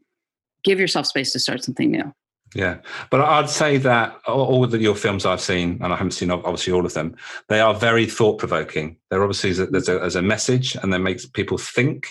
give 0.63 0.79
yourself 0.79 1.05
space 1.05 1.31
to 1.31 1.39
start 1.39 1.63
something 1.63 1.91
new. 1.91 2.13
Yeah, 2.53 2.77
but 3.09 3.19
I'd 3.21 3.49
say 3.49 3.77
that 3.77 4.15
all 4.27 4.63
of 4.63 4.81
your 4.81 4.95
films 4.95 5.25
I've 5.25 5.41
seen, 5.41 5.79
and 5.81 5.91
I 5.91 5.97
haven't 5.97 6.11
seen 6.11 6.31
obviously 6.31 6.71
all 6.71 6.85
of 6.85 6.93
them, 6.93 7.15
they 7.49 7.59
are 7.59 7.73
very 7.73 8.05
thought 8.05 8.37
provoking. 8.37 8.97
They're 9.09 9.23
obviously 9.23 9.51
there's 9.51 9.89
a, 9.89 9.99
there's 9.99 10.15
a 10.15 10.21
message, 10.21 10.75
and 10.75 10.93
they 10.93 10.97
makes 10.97 11.25
people 11.25 11.57
think, 11.57 12.07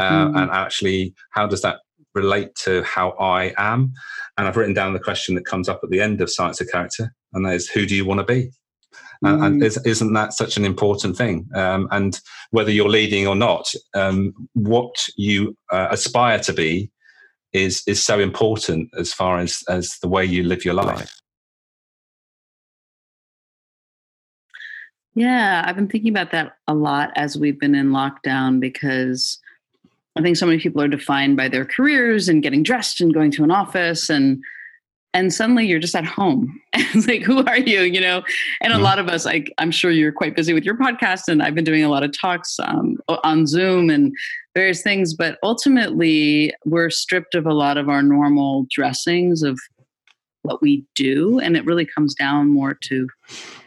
uh, 0.00 0.26
mm. 0.26 0.42
and 0.42 0.50
actually, 0.50 1.14
how 1.30 1.46
does 1.46 1.62
that 1.62 1.80
relate 2.14 2.54
to 2.64 2.82
how 2.84 3.10
I 3.12 3.52
am? 3.56 3.92
And 4.36 4.48
I've 4.48 4.56
written 4.56 4.74
down 4.74 4.92
the 4.92 5.00
question 5.00 5.34
that 5.34 5.46
comes 5.46 5.68
up 5.68 5.80
at 5.82 5.90
the 5.90 6.00
end 6.00 6.20
of 6.20 6.30
Science 6.30 6.60
of 6.60 6.68
Character, 6.68 7.14
and 7.32 7.44
that 7.44 7.54
is, 7.54 7.68
who 7.68 7.86
do 7.86 7.94
you 7.94 8.04
want 8.04 8.20
to 8.20 8.26
be? 8.26 8.50
Mm. 9.24 9.44
And 9.44 9.62
isn't 9.62 10.12
that 10.12 10.32
such 10.32 10.56
an 10.56 10.64
important 10.64 11.16
thing? 11.16 11.48
Um, 11.54 11.88
and 11.90 12.20
whether 12.50 12.70
you're 12.70 12.88
leading 12.88 13.26
or 13.26 13.34
not, 13.34 13.72
um, 13.94 14.34
what 14.52 14.94
you 15.16 15.56
uh, 15.72 15.88
aspire 15.90 16.38
to 16.40 16.52
be 16.52 16.90
is 17.52 17.82
is 17.86 18.04
so 18.04 18.18
important 18.18 18.90
as 18.98 19.12
far 19.12 19.38
as 19.38 19.62
as 19.68 19.96
the 20.02 20.08
way 20.08 20.24
you 20.24 20.42
live 20.42 20.64
your 20.64 20.74
life. 20.74 21.14
Yeah, 25.14 25.62
I've 25.64 25.76
been 25.76 25.88
thinking 25.88 26.10
about 26.10 26.32
that 26.32 26.56
a 26.66 26.74
lot 26.74 27.12
as 27.14 27.38
we've 27.38 27.58
been 27.58 27.76
in 27.76 27.90
lockdown 27.90 28.58
because 28.58 29.38
I 30.16 30.22
think 30.22 30.36
so 30.36 30.46
many 30.46 30.58
people 30.58 30.80
are 30.80 30.88
defined 30.88 31.36
by 31.36 31.48
their 31.48 31.64
careers 31.64 32.28
and 32.28 32.42
getting 32.42 32.62
dressed 32.62 33.00
and 33.00 33.12
going 33.12 33.30
to 33.32 33.44
an 33.44 33.50
office 33.50 34.08
and 34.10 34.42
and 35.12 35.32
suddenly 35.32 35.64
you're 35.64 35.78
just 35.78 35.94
at 35.94 36.04
home. 36.04 36.60
And 36.74 36.86
it's 36.92 37.06
like 37.06 37.22
who 37.22 37.44
are 37.44 37.58
you 37.58 37.82
you 37.82 38.00
know? 38.00 38.22
And 38.60 38.72
a 38.72 38.78
lot 38.78 38.98
of 38.98 39.08
us 39.08 39.24
like 39.24 39.52
i'm 39.58 39.70
sure 39.70 39.90
you're 39.90 40.12
quite 40.12 40.36
busy 40.36 40.52
with 40.52 40.64
your 40.64 40.76
podcast 40.76 41.28
and 41.28 41.42
i've 41.42 41.54
been 41.54 41.64
doing 41.64 41.84
a 41.84 41.88
lot 41.88 42.02
of 42.02 42.12
talks 42.18 42.58
um, 42.60 42.98
on 43.08 43.46
zoom 43.46 43.90
and 43.90 44.12
various 44.54 44.82
things 44.82 45.14
but 45.14 45.38
ultimately 45.42 46.52
we're 46.64 46.90
stripped 46.90 47.34
of 47.34 47.46
a 47.46 47.52
lot 47.52 47.76
of 47.76 47.88
our 47.88 48.02
normal 48.02 48.66
dressings 48.70 49.42
of 49.42 49.58
what 50.44 50.62
we 50.62 50.84
do. 50.94 51.40
And 51.40 51.56
it 51.56 51.64
really 51.64 51.86
comes 51.86 52.14
down 52.14 52.48
more 52.48 52.74
to 52.84 53.08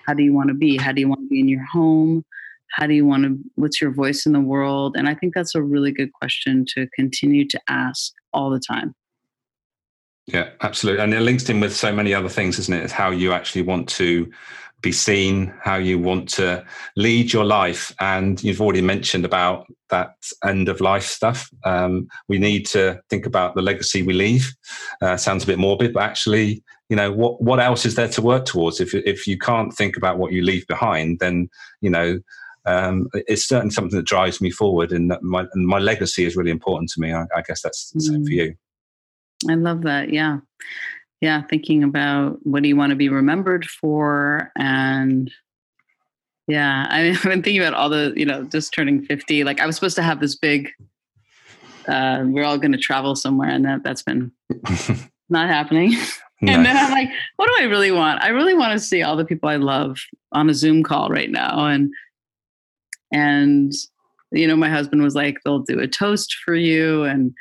how 0.05 0.13
do 0.13 0.23
you 0.23 0.33
want 0.33 0.47
to 0.49 0.53
be? 0.53 0.77
How 0.77 0.91
do 0.91 1.01
you 1.01 1.09
want 1.09 1.21
to 1.21 1.27
be 1.27 1.39
in 1.39 1.49
your 1.49 1.65
home 1.65 2.23
how 2.71 2.85
do 2.85 2.93
you 2.93 3.05
want 3.05 3.23
to 3.23 3.37
what's 3.55 3.81
your 3.81 3.91
voice 3.91 4.25
in 4.25 4.33
the 4.33 4.39
world 4.39 4.95
and 4.97 5.07
i 5.07 5.15
think 5.15 5.33
that's 5.33 5.55
a 5.55 5.61
really 5.61 5.91
good 5.91 6.11
question 6.13 6.65
to 6.67 6.87
continue 6.95 7.47
to 7.47 7.59
ask 7.67 8.13
all 8.33 8.49
the 8.49 8.59
time 8.59 8.93
yeah, 10.27 10.49
absolutely. 10.59 11.01
And 11.01 11.13
it 11.13 11.21
links 11.21 11.49
in 11.49 11.61
with 11.61 11.73
so 11.73 11.93
many 11.93 12.13
other 12.13 12.27
things, 12.27 12.59
isn't 12.59 12.73
it? 12.73 12.83
It's 12.83 12.91
how 12.91 13.11
you 13.11 13.31
actually 13.31 13.61
want 13.61 13.87
to 13.89 14.29
be 14.81 14.91
seen, 14.91 15.53
how 15.63 15.75
you 15.75 15.97
want 15.97 16.29
to 16.29 16.63
lead 16.95 17.33
your 17.33 17.45
life. 17.45 17.95
And 17.99 18.41
you've 18.43 18.61
already 18.61 18.81
mentioned 18.81 19.25
about 19.25 19.65
that 19.89 20.15
end 20.45 20.69
of 20.69 20.81
life 20.81 21.03
stuff. 21.03 21.49
Um, 21.63 22.07
we 22.27 22.37
need 22.37 22.65
to 22.67 22.99
think 23.09 23.25
about 23.25 23.55
the 23.55 23.61
legacy 23.61 24.03
we 24.03 24.13
leave. 24.13 24.53
Uh, 25.01 25.17
sounds 25.17 25.43
a 25.43 25.47
bit 25.47 25.59
morbid, 25.59 25.93
but 25.93 26.03
actually, 26.03 26.63
you 26.89 26.95
know, 26.95 27.11
what 27.11 27.41
what 27.41 27.59
else 27.59 27.85
is 27.85 27.95
there 27.95 28.07
to 28.09 28.21
work 28.21 28.45
towards? 28.45 28.79
If 28.79 28.93
if 28.93 29.27
you 29.27 29.37
can't 29.37 29.73
think 29.73 29.97
about 29.97 30.17
what 30.17 30.31
you 30.31 30.43
leave 30.43 30.67
behind, 30.67 31.19
then 31.19 31.49
you 31.81 31.89
know. 31.89 32.19
Um, 32.67 33.07
it's 33.13 33.47
certainly 33.47 33.71
something 33.71 33.97
that 33.97 34.05
drives 34.05 34.41
me 34.41 34.51
forward, 34.51 34.91
and 34.91 35.13
my 35.21 35.45
and 35.53 35.65
my 35.65 35.79
legacy 35.79 36.25
is 36.25 36.35
really 36.35 36.51
important 36.51 36.89
to 36.91 37.01
me. 37.01 37.13
I, 37.13 37.23
I 37.35 37.41
guess 37.47 37.61
that's 37.61 37.91
the 37.91 38.01
same 38.01 38.23
mm. 38.23 38.27
for 38.27 38.33
you. 38.33 38.55
I 39.49 39.55
love 39.55 39.83
that. 39.83 40.11
Yeah. 40.11 40.39
Yeah. 41.21 41.43
Thinking 41.43 41.83
about 41.83 42.39
what 42.43 42.63
do 42.63 42.69
you 42.69 42.75
want 42.75 42.91
to 42.91 42.95
be 42.95 43.09
remembered 43.09 43.65
for? 43.65 44.51
And 44.57 45.31
yeah, 46.47 46.87
I 46.89 47.03
mean, 47.03 47.15
I've 47.15 47.23
been 47.23 47.43
thinking 47.43 47.61
about 47.61 47.73
all 47.73 47.89
the, 47.89 48.13
you 48.15 48.25
know, 48.25 48.43
just 48.43 48.73
turning 48.73 49.03
50. 49.03 49.43
Like 49.43 49.59
I 49.59 49.65
was 49.65 49.75
supposed 49.75 49.95
to 49.97 50.03
have 50.03 50.19
this 50.19 50.35
big, 50.35 50.71
uh, 51.87 52.23
we're 52.25 52.43
all 52.43 52.57
going 52.57 52.71
to 52.71 52.77
travel 52.77 53.15
somewhere 53.15 53.49
and 53.49 53.65
that 53.65 53.83
that's 53.83 54.03
been 54.03 54.31
not 55.29 55.49
happening. 55.49 55.93
and 56.41 56.65
then 56.65 56.77
I'm 56.77 56.91
like, 56.91 57.09
what 57.37 57.47
do 57.47 57.53
I 57.59 57.65
really 57.65 57.91
want? 57.91 58.21
I 58.21 58.29
really 58.29 58.53
want 58.53 58.73
to 58.73 58.79
see 58.79 59.01
all 59.01 59.15
the 59.15 59.25
people 59.25 59.49
I 59.49 59.55
love 59.55 59.97
on 60.33 60.49
a 60.49 60.53
Zoom 60.53 60.83
call 60.83 61.09
right 61.09 61.31
now. 61.31 61.65
And, 61.65 61.91
and, 63.11 63.71
you 64.31 64.47
know, 64.47 64.55
my 64.55 64.69
husband 64.69 65.01
was 65.01 65.15
like, 65.15 65.37
they'll 65.43 65.59
do 65.59 65.79
a 65.79 65.87
toast 65.87 66.35
for 66.43 66.55
you. 66.55 67.03
And, 67.03 67.33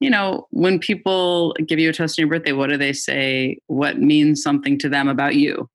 you 0.00 0.10
know, 0.10 0.46
when 0.50 0.78
people 0.78 1.54
give 1.66 1.78
you 1.78 1.90
a 1.90 1.92
toast 1.92 2.18
on 2.18 2.22
your 2.22 2.30
birthday, 2.30 2.52
what 2.52 2.70
do 2.70 2.76
they 2.76 2.92
say? 2.92 3.58
What 3.66 3.98
means 3.98 4.42
something 4.42 4.78
to 4.78 4.88
them 4.88 5.08
about 5.08 5.34
you? 5.34 5.68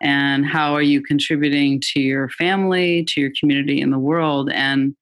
And 0.00 0.44
how 0.44 0.74
are 0.74 0.82
you 0.82 1.00
contributing 1.00 1.80
to 1.92 2.00
your 2.00 2.28
family, 2.30 3.04
to 3.08 3.20
your 3.20 3.30
community, 3.38 3.80
in 3.80 3.90
the 3.90 3.98
world? 3.98 4.50
And 4.52 4.96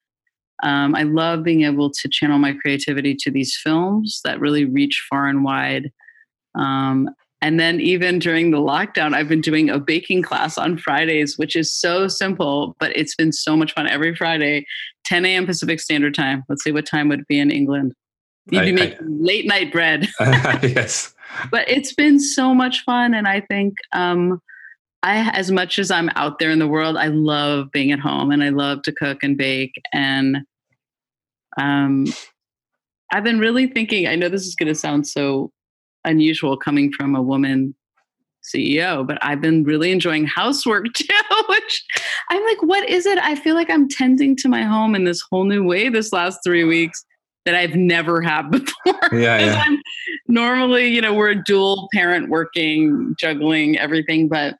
um, 0.63 0.95
I 0.95 1.05
love 1.05 1.43
being 1.43 1.63
able 1.63 1.91
to 1.91 2.09
channel 2.09 2.39
my 2.39 2.53
creativity 2.53 3.15
to 3.21 3.31
these 3.31 3.59
films 3.63 4.21
that 4.25 4.41
really 4.41 4.67
reach 4.67 5.07
far 5.09 5.27
and 5.27 5.43
wide. 5.43 5.91
Um, 6.55 7.09
and 7.43 7.59
then, 7.59 7.81
even 7.81 8.19
during 8.19 8.51
the 8.51 8.59
lockdown, 8.59 9.15
I've 9.15 9.29
been 9.29 9.41
doing 9.41 9.71
a 9.71 9.79
baking 9.79 10.23
class 10.23 10.59
on 10.59 10.77
Fridays, 10.77 11.39
which 11.39 11.57
is 11.57 11.73
so 11.73 12.07
simple, 12.07 12.77
but 12.79 12.95
it's 12.95 13.15
been 13.15 13.33
so 13.33 13.57
much 13.57 13.73
fun 13.73 13.87
every 13.89 14.15
Friday, 14.15 14.67
10 15.05 15.25
a.m. 15.25 15.47
Pacific 15.47 15.81
Standard 15.81 16.15
Time. 16.15 16.45
Let's 16.51 16.63
see 16.63 16.73
what 16.73 16.87
time 16.87 17.09
would 17.09 17.27
be 17.27 17.41
in 17.41 17.51
England. 17.51 17.95
You'd 18.51 18.65
be 18.67 18.73
making 18.73 19.25
late 19.25 19.47
night 19.47 19.73
bread. 19.73 20.09
yes. 20.21 21.15
But 21.51 21.69
it's 21.69 21.95
been 21.95 22.21
so 22.21 22.55
much 22.55 22.85
fun. 22.85 23.15
And 23.15 23.27
I 23.27 23.41
think 23.41 23.75
um, 23.93 24.43
I, 25.03 25.31
as 25.31 25.51
much 25.51 25.79
as 25.79 25.91
I'm 25.91 26.11
out 26.17 26.41
there 26.41 26.51
in 26.51 26.59
the 26.59 26.69
world, 26.69 26.97
I 26.97 27.07
love 27.07 27.71
being 27.73 27.93
at 27.93 28.01
home 28.01 28.31
and 28.33 28.43
I 28.43 28.51
love 28.51 28.83
to 28.83 28.93
cook 28.93 29.23
and 29.23 29.39
bake. 29.39 29.81
And 29.93 30.39
um, 31.59 32.07
I've 33.13 33.25
been 33.25 33.39
really 33.39 33.67
thinking, 33.67 34.09
I 34.09 34.17
know 34.17 34.29
this 34.29 34.47
is 34.47 34.57
going 34.57 34.69
to 34.69 34.75
sound 34.75 35.07
so 35.07 35.53
unusual 36.05 36.57
coming 36.57 36.93
from 36.93 37.15
a 37.15 37.23
woman 37.23 37.75
CEO, 38.43 39.07
but 39.07 39.19
I've 39.23 39.41
been 39.41 39.65
really 39.65 39.93
enjoying 39.93 40.27
housework 40.27 40.87
too, 40.95 41.07
which 41.49 41.85
I'm 42.31 42.45
like, 42.45 42.63
what 42.63 42.89
is 42.89 43.07
it? 43.07 43.19
I 43.19 43.35
feel 43.35 43.55
like 43.55 43.71
I'm 43.71 43.89
tending 43.89 44.37
to 44.37 44.49
my 44.49 44.63
home 44.63 44.95
in 44.95 45.05
this 45.05 45.23
whole 45.31 45.45
new 45.45 45.65
way 45.65 45.89
this 45.89 46.13
last 46.13 46.41
three 46.45 46.65
weeks 46.65 47.05
that 47.45 47.55
I've 47.55 47.75
never 47.75 48.21
had 48.21 48.43
before. 48.51 49.09
Yeah, 49.13 49.39
yeah. 49.39 49.65
I'm 49.67 49.81
normally, 50.29 50.89
you 50.89 51.01
know, 51.01 51.15
we're 51.15 51.31
a 51.31 51.45
dual 51.45 51.89
parent 51.93 52.29
working, 52.29 53.15
juggling 53.19 53.79
everything, 53.79 54.29
but 54.29 54.57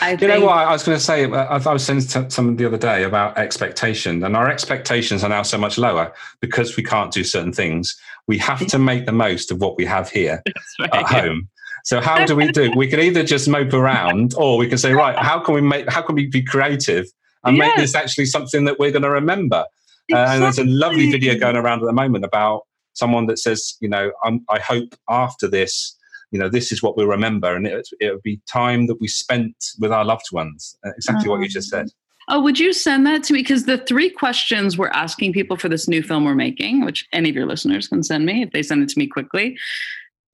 I 0.00 0.12
you 0.12 0.28
know 0.28 0.40
what 0.40 0.56
I 0.56 0.72
was 0.72 0.82
going 0.82 0.96
to 0.98 1.02
say? 1.02 1.24
Uh, 1.24 1.44
I 1.44 1.72
was 1.72 1.84
saying 1.84 2.00
to 2.00 2.30
someone 2.30 2.56
the 2.56 2.66
other 2.66 2.78
day 2.78 3.04
about 3.04 3.38
expectation, 3.38 4.22
and 4.22 4.36
our 4.36 4.48
expectations 4.48 5.24
are 5.24 5.28
now 5.28 5.42
so 5.42 5.58
much 5.58 5.78
lower 5.78 6.12
because 6.40 6.76
we 6.76 6.82
can't 6.82 7.12
do 7.12 7.24
certain 7.24 7.52
things. 7.52 7.98
We 8.26 8.38
have 8.38 8.66
to 8.66 8.78
make 8.78 9.06
the 9.06 9.12
most 9.12 9.50
of 9.50 9.60
what 9.60 9.76
we 9.76 9.84
have 9.86 10.10
here 10.10 10.42
right, 10.80 10.94
at 10.94 11.12
yeah. 11.12 11.20
home. 11.20 11.48
So 11.84 12.00
how 12.00 12.24
do 12.26 12.36
we 12.36 12.52
do? 12.52 12.72
We 12.76 12.86
can 12.86 13.00
either 13.00 13.22
just 13.22 13.48
mope 13.48 13.72
around, 13.72 14.34
or 14.36 14.58
we 14.58 14.68
can 14.68 14.78
say, 14.78 14.92
right, 14.92 15.16
how 15.16 15.38
can 15.40 15.54
we 15.54 15.60
make? 15.60 15.90
How 15.90 16.02
can 16.02 16.14
we 16.14 16.26
be 16.26 16.42
creative 16.42 17.06
and 17.44 17.56
yes. 17.56 17.66
make 17.66 17.76
this 17.76 17.94
actually 17.94 18.26
something 18.26 18.64
that 18.64 18.78
we're 18.78 18.90
going 18.90 19.02
to 19.02 19.10
remember? 19.10 19.64
Exactly. 20.08 20.14
Uh, 20.14 20.34
and 20.34 20.42
there's 20.42 20.58
a 20.58 20.64
lovely 20.64 21.10
video 21.10 21.38
going 21.38 21.56
around 21.56 21.80
at 21.80 21.86
the 21.86 21.92
moment 21.92 22.24
about 22.24 22.62
someone 22.94 23.26
that 23.26 23.38
says, 23.38 23.76
you 23.80 23.88
know, 23.88 24.12
I'm, 24.24 24.44
I 24.48 24.58
hope 24.58 24.94
after 25.08 25.48
this 25.48 25.96
you 26.30 26.38
know 26.38 26.48
this 26.48 26.72
is 26.72 26.82
what 26.82 26.96
we'll 26.96 27.06
remember 27.06 27.54
and 27.54 27.66
it, 27.66 27.88
it 28.00 28.12
would 28.12 28.22
be 28.22 28.40
time 28.46 28.86
that 28.86 29.00
we 29.00 29.08
spent 29.08 29.54
with 29.78 29.92
our 29.92 30.04
loved 30.04 30.26
ones 30.32 30.76
uh, 30.86 30.90
exactly 30.96 31.28
what 31.28 31.40
you 31.40 31.48
just 31.48 31.68
said 31.68 31.88
Oh, 32.30 32.42
would 32.42 32.58
you 32.58 32.74
send 32.74 33.06
that 33.06 33.22
to 33.24 33.32
me? 33.32 33.40
Because 33.40 33.64
the 33.64 33.78
three 33.78 34.10
questions 34.10 34.76
we're 34.76 34.88
asking 34.88 35.32
people 35.32 35.56
for 35.56 35.70
this 35.70 35.88
new 35.88 36.02
film 36.02 36.26
we're 36.26 36.34
making, 36.34 36.84
which 36.84 37.08
any 37.10 37.30
of 37.30 37.34
your 37.34 37.46
listeners 37.46 37.88
can 37.88 38.02
send 38.02 38.26
me 38.26 38.42
if 38.42 38.50
they 38.50 38.62
send 38.62 38.82
it 38.82 38.90
to 38.90 38.98
me 38.98 39.06
quickly, 39.06 39.56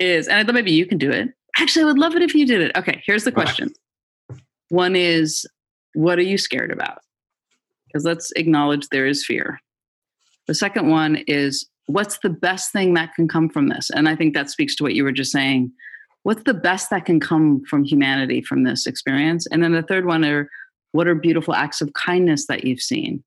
is, 0.01 0.27
and 0.27 0.39
I 0.39 0.45
thought 0.45 0.55
maybe 0.55 0.73
you 0.73 0.87
can 0.87 0.99
do 0.99 1.11
it. 1.13 1.29
Actually, 1.57 1.85
I 1.85 1.87
would 1.87 1.99
love 1.99 2.17
it 2.17 2.23
if 2.23 2.35
you 2.35 2.47
did 2.47 2.63
it. 2.63 2.77
Okay, 2.77 3.01
here's 3.07 3.23
the 3.23 3.31
question. 3.31 3.73
One 4.71 4.97
is, 4.97 5.47
what 5.95 6.19
are 6.19 6.23
you 6.23 6.37
scared 6.37 6.73
about? 6.73 6.99
Because 7.87 8.05
let's 8.05 8.33
acknowledge 8.33 8.89
there 8.89 9.07
is 9.07 9.25
fear. 9.25 9.61
The 10.49 10.55
second 10.55 10.91
one 10.91 11.23
is, 11.29 11.65
what's 11.87 12.19
the 12.19 12.31
best 12.31 12.73
thing 12.73 12.95
that 12.95 13.15
can 13.15 13.29
come 13.29 13.49
from 13.49 13.69
this? 13.69 13.91
And 13.91 14.09
I 14.09 14.17
think 14.17 14.35
that 14.35 14.51
speaks 14.51 14.75
to 14.77 14.83
what 14.83 14.95
you 14.95 15.05
were 15.05 15.13
just 15.13 15.33
saying. 15.33 15.73
What's 16.23 16.45
the 16.45 16.55
best 16.55 16.91
that 16.91 17.05
can 17.05 17.21
come 17.21 17.63
from 17.69 17.85
humanity 17.85 18.41
from 18.41 18.65
this 18.65 18.87
experience? 18.87 19.47
And 19.47 19.63
then 19.63 19.73
the 19.73 19.83
third 19.83 20.07
one 20.07 20.25
are 20.25 20.49
what 20.93 21.07
are 21.07 21.15
beautiful 21.15 21.55
acts 21.55 21.81
of 21.81 21.93
kindness 21.93 22.47
that 22.47 22.65
you've 22.65 22.81
seen? 22.81 23.23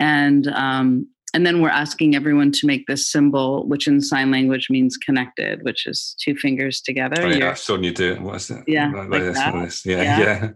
And 0.00 0.48
um, 0.48 1.06
and 1.32 1.46
then 1.46 1.60
we're 1.60 1.68
asking 1.68 2.16
everyone 2.16 2.50
to 2.52 2.66
make 2.66 2.86
this 2.86 3.06
symbol, 3.06 3.66
which 3.68 3.86
in 3.86 4.00
sign 4.00 4.32
language 4.32 4.68
means 4.68 4.96
connected, 4.96 5.62
which 5.62 5.86
is 5.86 6.16
two 6.20 6.34
fingers 6.34 6.80
together. 6.80 7.22
Oh, 7.22 7.28
yeah, 7.28 7.50
I've 7.50 7.58
seen 7.58 7.84
you 7.84 7.92
do 7.92 8.14
it. 8.14 8.20
What's 8.20 8.50
it? 8.50 8.64
Yeah, 8.66 8.90
like, 8.90 9.10
like 9.10 9.22
this, 9.22 9.86
Yeah, 9.86 10.02
yeah. 10.02 10.18
yeah. 10.18 10.48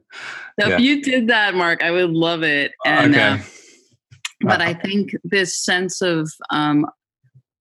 So 0.60 0.68
yeah. 0.68 0.74
if 0.74 0.80
you 0.80 1.02
did 1.02 1.28
that, 1.28 1.54
Mark, 1.54 1.84
I 1.84 1.92
would 1.92 2.10
love 2.10 2.42
it. 2.42 2.72
And, 2.84 3.14
okay. 3.14 3.28
Uh, 3.28 3.38
but 4.40 4.60
I 4.60 4.74
think 4.74 5.10
this 5.22 5.58
sense 5.64 6.02
of 6.02 6.30
um, 6.50 6.86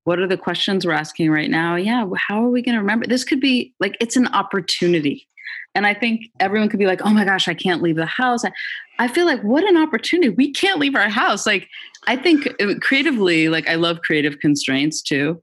what 0.06 0.20
are 0.20 0.28
the 0.28 0.38
questions 0.38 0.86
we're 0.86 0.94
asking 0.94 1.32
right 1.32 1.50
now? 1.50 1.76
Yeah 1.76 2.06
how 2.16 2.44
are 2.44 2.50
we 2.50 2.62
going 2.62 2.76
to 2.76 2.82
remember? 2.82 3.08
This 3.08 3.24
could 3.24 3.40
be 3.40 3.74
like 3.80 3.98
it's 4.00 4.16
an 4.16 4.28
opportunity. 4.28 5.28
And 5.76 5.88
i 5.88 5.94
think 5.94 6.30
everyone 6.40 6.70
could 6.70 6.80
be 6.80 6.86
like 6.86 7.02
oh 7.04 7.10
my 7.10 7.26
gosh 7.26 7.48
i 7.48 7.54
can't 7.54 7.82
leave 7.82 7.96
the 7.96 8.06
house. 8.06 8.46
I, 8.46 8.52
I 9.00 9.08
feel 9.08 9.26
like 9.26 9.42
what 9.42 9.64
an 9.64 9.78
opportunity. 9.78 10.30
We 10.30 10.52
can't 10.52 10.80
leave 10.80 10.96
our 10.96 11.10
house. 11.10 11.46
Like 11.46 11.68
i 12.08 12.16
think 12.16 12.48
uh, 12.62 12.76
creatively 12.82 13.50
like 13.50 13.68
i 13.68 13.76
love 13.76 14.02
creative 14.02 14.40
constraints 14.40 15.02
too. 15.02 15.42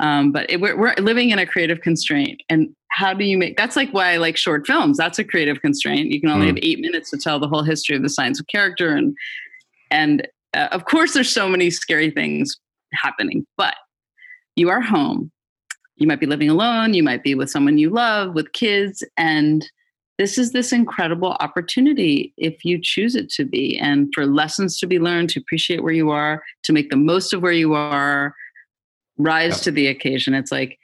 Um, 0.00 0.32
but 0.32 0.50
it, 0.50 0.60
we're, 0.60 0.76
we're 0.76 0.94
living 0.98 1.30
in 1.30 1.38
a 1.38 1.46
creative 1.46 1.80
constraint. 1.80 2.42
And 2.48 2.74
how 2.88 3.14
do 3.14 3.24
you 3.24 3.38
make 3.38 3.56
that's 3.56 3.76
like 3.76 3.90
why 3.92 4.12
i 4.12 4.16
like 4.16 4.36
short 4.36 4.66
films. 4.66 4.96
That's 4.96 5.18
a 5.18 5.24
creative 5.24 5.60
constraint. 5.60 6.10
You 6.10 6.20
can 6.20 6.30
only 6.30 6.46
mm. 6.46 6.50
have 6.50 6.58
eight 6.62 6.80
minutes 6.80 7.10
to 7.10 7.16
tell 7.16 7.38
the 7.38 7.48
whole 7.48 7.62
history 7.62 7.96
of 7.96 8.02
the 8.02 8.08
science 8.08 8.38
of 8.40 8.46
character 8.46 8.94
and 8.94 9.16
and 9.90 10.28
uh, 10.54 10.68
of 10.72 10.84
course 10.84 11.14
there's 11.14 11.30
so 11.30 11.48
many 11.48 11.70
scary 11.70 12.10
things 12.10 12.56
happening 12.92 13.44
but 13.56 13.74
you 14.56 14.68
are 14.70 14.80
home. 14.80 15.30
You 15.96 16.06
might 16.06 16.20
be 16.20 16.26
living 16.26 16.50
alone, 16.50 16.94
you 16.94 17.02
might 17.02 17.22
be 17.22 17.34
with 17.34 17.50
someone 17.50 17.78
you 17.78 17.90
love, 17.90 18.34
with 18.34 18.52
kids, 18.52 19.04
and 19.16 19.68
this 20.18 20.38
is 20.38 20.52
this 20.52 20.72
incredible 20.72 21.36
opportunity 21.40 22.32
if 22.36 22.64
you 22.64 22.78
choose 22.80 23.16
it 23.16 23.30
to 23.30 23.44
be. 23.44 23.76
And 23.78 24.12
for 24.14 24.26
lessons 24.26 24.78
to 24.78 24.86
be 24.86 24.98
learned 24.98 25.30
to 25.30 25.40
appreciate 25.40 25.82
where 25.82 25.92
you 25.92 26.10
are 26.10 26.42
to 26.64 26.72
make 26.72 26.90
the 26.90 26.96
most 26.96 27.32
of 27.32 27.42
where 27.42 27.52
you 27.52 27.74
are 27.74 28.34
rise 29.18 29.60
to 29.62 29.70
the 29.70 29.88
occasion. 29.88 30.34
It's 30.34 30.52
like 30.52 30.78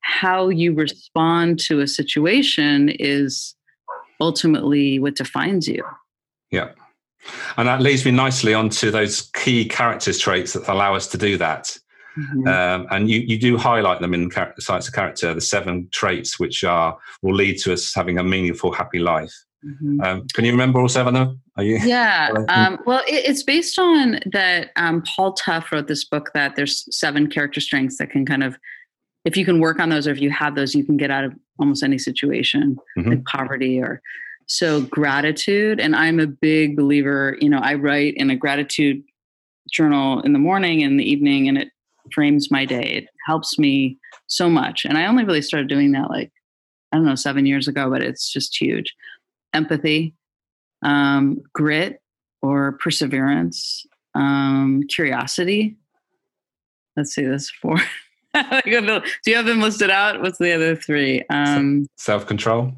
how 0.00 0.48
you 0.48 0.74
respond 0.74 1.58
to 1.60 1.80
a 1.80 1.86
situation 1.86 2.88
is 2.88 3.54
ultimately 4.20 4.98
what 4.98 5.16
defines 5.16 5.68
you. 5.68 5.84
Yeah. 6.50 6.70
And 7.56 7.68
that 7.68 7.80
leads 7.80 8.04
me 8.04 8.10
nicely 8.10 8.54
onto 8.54 8.90
those 8.90 9.30
key 9.34 9.66
characters 9.66 10.18
traits 10.18 10.52
that 10.52 10.68
allow 10.68 10.94
us 10.94 11.06
to 11.08 11.18
do 11.18 11.38
that 11.38 11.78
Mm-hmm. 12.18 12.48
Um, 12.48 12.86
and 12.90 13.10
you, 13.10 13.20
you 13.20 13.38
do 13.38 13.56
highlight 13.56 14.00
them 14.00 14.14
in 14.14 14.28
the 14.28 14.52
Science 14.58 14.88
of 14.88 14.94
Character, 14.94 15.34
the 15.34 15.40
seven 15.40 15.88
traits 15.92 16.38
which 16.38 16.62
are 16.64 16.96
will 17.22 17.34
lead 17.34 17.58
to 17.58 17.72
us 17.72 17.94
having 17.94 18.18
a 18.18 18.24
meaningful, 18.24 18.72
happy 18.72 18.98
life. 18.98 19.34
Mm-hmm. 19.64 20.00
Um, 20.02 20.26
can 20.34 20.44
you 20.44 20.52
remember 20.52 20.80
all 20.80 20.88
seven 20.88 21.16
of 21.16 21.28
them? 21.28 21.40
Are 21.56 21.64
you? 21.64 21.78
Yeah. 21.78 22.30
um, 22.48 22.78
well, 22.86 23.02
it, 23.08 23.26
it's 23.26 23.42
based 23.42 23.78
on 23.78 24.20
that. 24.32 24.70
Um, 24.76 25.02
Paul 25.02 25.32
Tough 25.32 25.72
wrote 25.72 25.88
this 25.88 26.04
book 26.04 26.30
that 26.34 26.56
there's 26.56 26.86
seven 26.94 27.28
character 27.28 27.60
strengths 27.60 27.98
that 27.98 28.10
can 28.10 28.26
kind 28.26 28.44
of, 28.44 28.56
if 29.24 29.36
you 29.36 29.44
can 29.44 29.60
work 29.60 29.80
on 29.80 29.88
those 29.88 30.06
or 30.06 30.10
if 30.10 30.20
you 30.20 30.30
have 30.30 30.54
those, 30.54 30.74
you 30.74 30.84
can 30.84 30.96
get 30.96 31.10
out 31.10 31.24
of 31.24 31.34
almost 31.58 31.82
any 31.82 31.98
situation, 31.98 32.76
mm-hmm. 32.98 33.10
like 33.10 33.24
poverty 33.24 33.80
or 33.80 34.02
so 34.46 34.82
gratitude. 34.82 35.80
And 35.80 35.96
I'm 35.96 36.20
a 36.20 36.26
big 36.26 36.76
believer. 36.76 37.36
You 37.40 37.48
know, 37.48 37.60
I 37.60 37.74
write 37.74 38.14
in 38.16 38.30
a 38.30 38.36
gratitude 38.36 39.02
journal 39.72 40.20
in 40.20 40.34
the 40.34 40.38
morning 40.38 40.82
and 40.82 41.00
the 41.00 41.10
evening, 41.10 41.48
and 41.48 41.58
it 41.58 41.68
frames 42.12 42.50
my 42.50 42.64
day. 42.64 42.82
It 42.82 43.08
helps 43.26 43.58
me 43.58 43.98
so 44.26 44.48
much. 44.48 44.84
And 44.84 44.98
I 44.98 45.06
only 45.06 45.24
really 45.24 45.42
started 45.42 45.68
doing 45.68 45.92
that 45.92 46.10
like, 46.10 46.32
I 46.92 46.96
don't 46.96 47.06
know, 47.06 47.14
seven 47.14 47.46
years 47.46 47.68
ago, 47.68 47.90
but 47.90 48.02
it's 48.02 48.30
just 48.30 48.60
huge. 48.60 48.94
Empathy, 49.52 50.14
um, 50.82 51.40
grit 51.52 52.00
or 52.42 52.72
perseverance, 52.72 53.84
um, 54.14 54.82
curiosity. 54.88 55.76
Let's 56.96 57.14
see 57.14 57.24
this 57.24 57.50
four. 57.50 57.76
Do 58.34 59.02
you 59.26 59.36
have 59.36 59.46
them 59.46 59.60
listed 59.60 59.90
out? 59.90 60.20
What's 60.20 60.38
the 60.38 60.52
other 60.52 60.76
three? 60.76 61.22
Um, 61.30 61.86
self 61.96 62.26
control. 62.26 62.72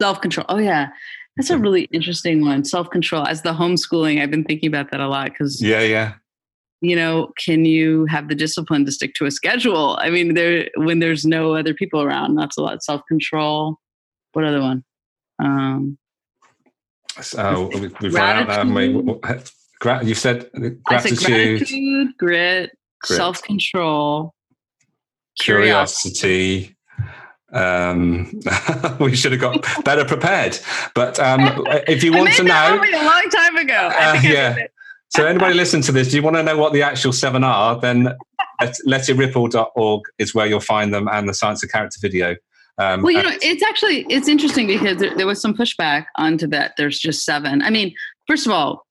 Self 0.00 0.20
control. 0.20 0.46
Oh, 0.48 0.58
yeah. 0.58 0.88
That's 1.36 1.50
a 1.50 1.58
really 1.58 1.84
interesting 1.92 2.42
one. 2.42 2.64
Self 2.64 2.90
control. 2.90 3.26
As 3.26 3.42
the 3.42 3.52
homeschooling, 3.52 4.20
I've 4.20 4.30
been 4.30 4.44
thinking 4.44 4.68
about 4.68 4.90
that 4.90 5.00
a 5.00 5.08
lot 5.08 5.30
because. 5.30 5.62
Yeah, 5.62 5.80
yeah 5.80 6.14
you 6.82 6.96
know 6.96 7.32
can 7.38 7.64
you 7.64 8.04
have 8.06 8.28
the 8.28 8.34
discipline 8.34 8.84
to 8.84 8.92
stick 8.92 9.14
to 9.14 9.24
a 9.24 9.30
schedule 9.30 9.96
i 10.00 10.10
mean 10.10 10.34
there 10.34 10.68
when 10.76 10.98
there's 10.98 11.24
no 11.24 11.54
other 11.54 11.72
people 11.72 12.02
around 12.02 12.34
that's 12.34 12.58
a 12.58 12.60
lot 12.60 12.82
self-control 12.82 13.78
what 14.32 14.44
other 14.44 14.60
one 14.60 14.84
um 15.38 15.96
so 17.20 17.70
we've 17.74 18.14
run 18.14 18.50
out 18.50 18.58
um, 18.58 18.76
you 18.76 20.14
said 20.14 20.50
gratitude, 20.52 20.84
gratitude 20.84 22.08
grit, 22.18 22.70
grit. 23.00 23.16
self-control 23.16 24.34
curiosity, 25.38 26.18
curiosity. 26.18 26.76
Um, 27.52 28.40
we 29.00 29.14
should 29.14 29.32
have 29.32 29.40
got 29.40 29.62
better 29.84 30.04
prepared. 30.04 30.58
But 30.94 31.18
um, 31.18 31.64
if 31.86 32.02
you 32.02 32.12
want 32.12 32.32
to 32.34 32.44
know, 32.44 32.82
a 32.82 33.04
long 33.04 33.28
time 33.30 33.56
ago. 33.56 33.90
Uh, 33.92 34.20
yeah, 34.22 34.56
so 35.14 35.26
anybody 35.26 35.54
listen 35.54 35.82
to 35.82 35.92
this, 35.92 36.08
do 36.08 36.16
you 36.16 36.22
want 36.22 36.36
to 36.36 36.42
know 36.42 36.56
what 36.56 36.72
the 36.72 36.82
actual 36.82 37.12
seven 37.12 37.44
are? 37.44 37.78
Then 37.78 38.16
letitripple.org 38.86 40.02
is 40.18 40.34
where 40.34 40.46
you'll 40.46 40.60
find 40.60 40.92
them 40.94 41.06
and 41.08 41.28
the 41.28 41.34
Science 41.34 41.62
of 41.62 41.70
Character 41.70 41.98
video. 42.00 42.36
Um, 42.78 43.02
well, 43.02 43.12
you 43.12 43.22
know, 43.22 43.36
it's 43.42 43.62
actually 43.62 44.06
it's 44.08 44.26
interesting 44.26 44.66
because 44.66 44.96
there, 44.96 45.14
there, 45.14 45.26
was 45.26 45.40
some 45.40 45.54
pushback 45.54 46.06
onto 46.16 46.46
that. 46.48 46.72
There's 46.78 46.98
just 46.98 47.26
seven. 47.26 47.60
I 47.60 47.68
mean, 47.68 47.94
first 48.26 48.46
of 48.46 48.52
all, 48.52 48.86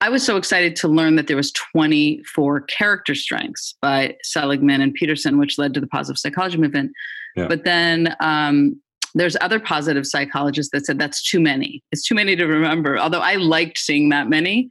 I 0.00 0.08
was 0.08 0.24
so 0.24 0.36
excited 0.36 0.76
to 0.76 0.88
learn 0.88 1.16
that 1.16 1.26
there 1.26 1.36
was 1.36 1.50
24 1.52 2.62
character 2.62 3.16
strengths 3.16 3.74
by 3.82 4.16
Seligman 4.22 4.80
and 4.80 4.94
Peterson, 4.94 5.36
which 5.36 5.58
led 5.58 5.74
to 5.74 5.80
the 5.80 5.88
positive 5.88 6.18
psychology 6.18 6.58
movement. 6.58 6.92
Yeah. 7.34 7.48
But 7.48 7.64
then 7.64 8.14
um, 8.20 8.80
there's 9.14 9.36
other 9.40 9.58
positive 9.58 10.06
psychologists 10.06 10.70
that 10.72 10.86
said 10.86 11.00
that's 11.00 11.28
too 11.28 11.40
many. 11.40 11.82
It's 11.90 12.06
too 12.06 12.14
many 12.14 12.36
to 12.36 12.46
remember. 12.46 12.98
Although 12.98 13.20
I 13.20 13.34
liked 13.34 13.78
seeing 13.78 14.08
that 14.10 14.28
many, 14.28 14.68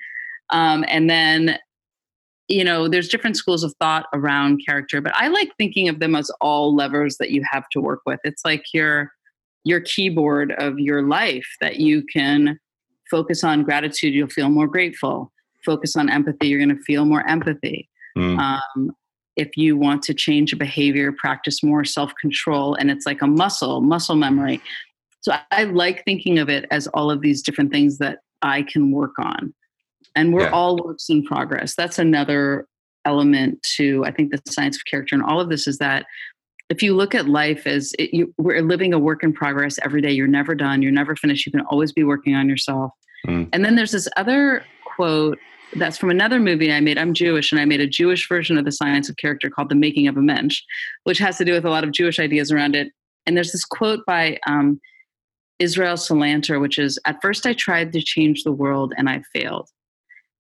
um, 0.52 0.86
and 0.88 1.10
then 1.10 1.58
you 2.52 2.64
know, 2.64 2.88
there's 2.88 3.10
different 3.10 3.38
schools 3.38 3.64
of 3.64 3.76
thought 3.80 4.08
around 4.12 4.64
character, 4.66 5.02
but 5.02 5.14
I 5.16 5.28
like 5.28 5.52
thinking 5.60 5.88
of 5.88 6.00
them 6.00 6.16
as 6.16 6.32
all 6.42 6.76
levers 6.76 7.18
that 7.18 7.30
you 7.30 7.44
have 7.52 7.70
to 7.74 7.80
work 7.80 8.02
with. 8.08 8.20
It's 8.24 8.44
like 8.44 8.64
your 8.74 9.12
your 9.66 9.82
keyboard 9.82 10.54
of 10.54 10.80
your 10.80 11.04
life 11.04 11.46
that 11.62 11.76
you 11.76 12.04
can 12.12 12.58
focus 13.10 13.44
on 13.44 13.64
gratitude, 13.64 14.14
you'll 14.14 14.28
feel 14.28 14.50
more 14.50 14.68
grateful. 14.68 15.32
Focus 15.66 15.96
on 15.96 16.10
empathy, 16.10 16.48
you're 16.48 16.60
going 16.60 16.76
to 16.76 16.82
feel 16.84 17.06
more 17.06 17.28
empathy. 17.28 17.90
Mm. 18.18 18.40
Um, 18.40 18.92
if 19.36 19.56
you 19.56 19.78
want 19.78 20.04
to 20.04 20.14
change 20.14 20.54
a 20.54 20.58
behavior, 20.58 21.12
practice 21.12 21.64
more 21.64 21.86
self 21.86 22.14
control, 22.20 22.76
and 22.76 22.90
it's 22.90 23.06
like 23.06 23.22
a 23.22 23.28
muscle, 23.28 23.82
muscle 23.82 24.16
memory. 24.16 24.62
So 25.22 25.34
I, 25.34 25.42
I, 25.52 25.64
like 25.66 26.04
thinking 26.06 26.40
of 26.40 26.50
it 26.50 26.66
as 26.72 26.88
all 26.88 27.12
of 27.12 27.22
these 27.22 27.42
different 27.42 27.72
things 27.72 27.98
that 27.98 28.20
I 28.42 28.64
can 28.64 28.92
work 28.92 29.20
on. 29.20 29.54
And 30.20 30.34
we're 30.34 30.42
yeah. 30.42 30.52
all 30.52 30.76
works 30.84 31.08
in 31.08 31.24
progress. 31.24 31.76
That's 31.76 31.98
another 31.98 32.68
element 33.06 33.64
to, 33.78 34.04
I 34.06 34.12
think, 34.12 34.32
the 34.32 34.52
science 34.52 34.76
of 34.76 34.84
character. 34.84 35.16
And 35.16 35.24
all 35.24 35.40
of 35.40 35.48
this 35.48 35.66
is 35.66 35.78
that 35.78 36.06
if 36.68 36.84
you 36.84 36.94
look 36.94 37.16
at 37.16 37.30
life 37.30 37.66
as 37.66 37.94
it, 37.98 38.14
you, 38.14 38.34
we're 38.38 38.62
living 38.62 38.94
a 38.94 39.00
work 39.00 39.24
in 39.24 39.32
progress 39.32 39.80
every 39.82 40.02
day, 40.02 40.12
you're 40.12 40.28
never 40.28 40.56
done, 40.56 40.82
you're 40.82 40.92
never 40.92 41.16
finished, 41.16 41.46
you 41.46 41.54
can 41.54 41.62
always 41.62 41.94
be 41.94 42.04
working 42.04 42.36
on 42.36 42.50
yourself. 42.50 42.92
Mm. 43.26 43.48
And 43.54 43.64
then 43.64 43.78
there's 43.78 43.94
this 43.94 44.10
other 44.18 44.66
quote 44.86 45.40
that's 45.78 45.98
from 45.98 46.10
another 46.10 46.40
movie 46.40 46.74
I 46.74 46.82
made. 46.82 46.98
I'm 46.98 47.14
Jewish, 47.14 47.54
and 47.54 47.62
I 47.62 47.66
made 47.66 47.80
a 47.80 47.88
Jewish 47.88 48.28
version 48.28 48.58
of 48.58 48.66
the 48.66 48.72
science 48.74 49.08
of 49.08 49.16
character 49.16 49.50
called 49.50 49.70
The 49.70 49.76
Making 49.76 50.10
of 50.10 50.18
a 50.18 50.22
Mensch, 50.22 50.62
which 51.06 51.20
has 51.20 51.38
to 51.38 51.46
do 51.46 51.54
with 51.54 51.64
a 51.64 51.70
lot 51.70 51.86
of 51.86 51.92
Jewish 51.92 52.20
ideas 52.20 52.52
around 52.52 52.76
it. 52.76 52.92
And 53.26 53.38
there's 53.38 53.54
this 53.54 53.64
quote 53.64 54.04
by 54.06 54.38
um, 54.48 54.82
Israel 55.60 55.96
Salanter, 55.96 56.60
which 56.60 56.78
is 56.78 57.00
At 57.06 57.22
first, 57.22 57.46
I 57.46 57.54
tried 57.54 57.94
to 57.94 58.02
change 58.02 58.44
the 58.44 58.52
world 58.52 58.94
and 58.98 59.10
I 59.10 59.22
failed. 59.34 59.70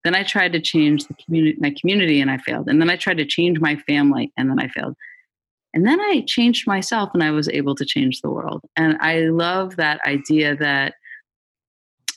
Then 0.04 0.16
I 0.16 0.24
tried 0.24 0.54
to 0.54 0.62
change 0.62 1.06
the 1.06 1.16
community, 1.16 1.58
my 1.60 1.74
community 1.80 2.22
and 2.22 2.32
I 2.32 2.38
failed. 2.38 2.70
And 2.70 2.82
then 2.82 2.90
I 2.90 2.96
tried 2.96 3.18
to 3.18 3.26
change 3.26 3.60
my 3.60 3.76
family 3.88 4.32
and 4.38 4.50
then 4.50 4.60
I 4.60 4.68
failed. 4.70 4.96
And 5.74 5.86
then 5.86 6.00
I 6.00 6.24
changed 6.26 6.68
myself 6.68 7.10
and 7.14 7.24
I 7.24 7.32
was 7.32 7.50
able 7.50 7.76
to 7.76 7.86
change 7.86 8.22
the 8.22 8.30
world. 8.30 8.62
And 8.76 8.98
I 9.02 9.22
love 9.22 9.76
that 9.76 10.00
idea 10.06 10.56
that 10.58 10.96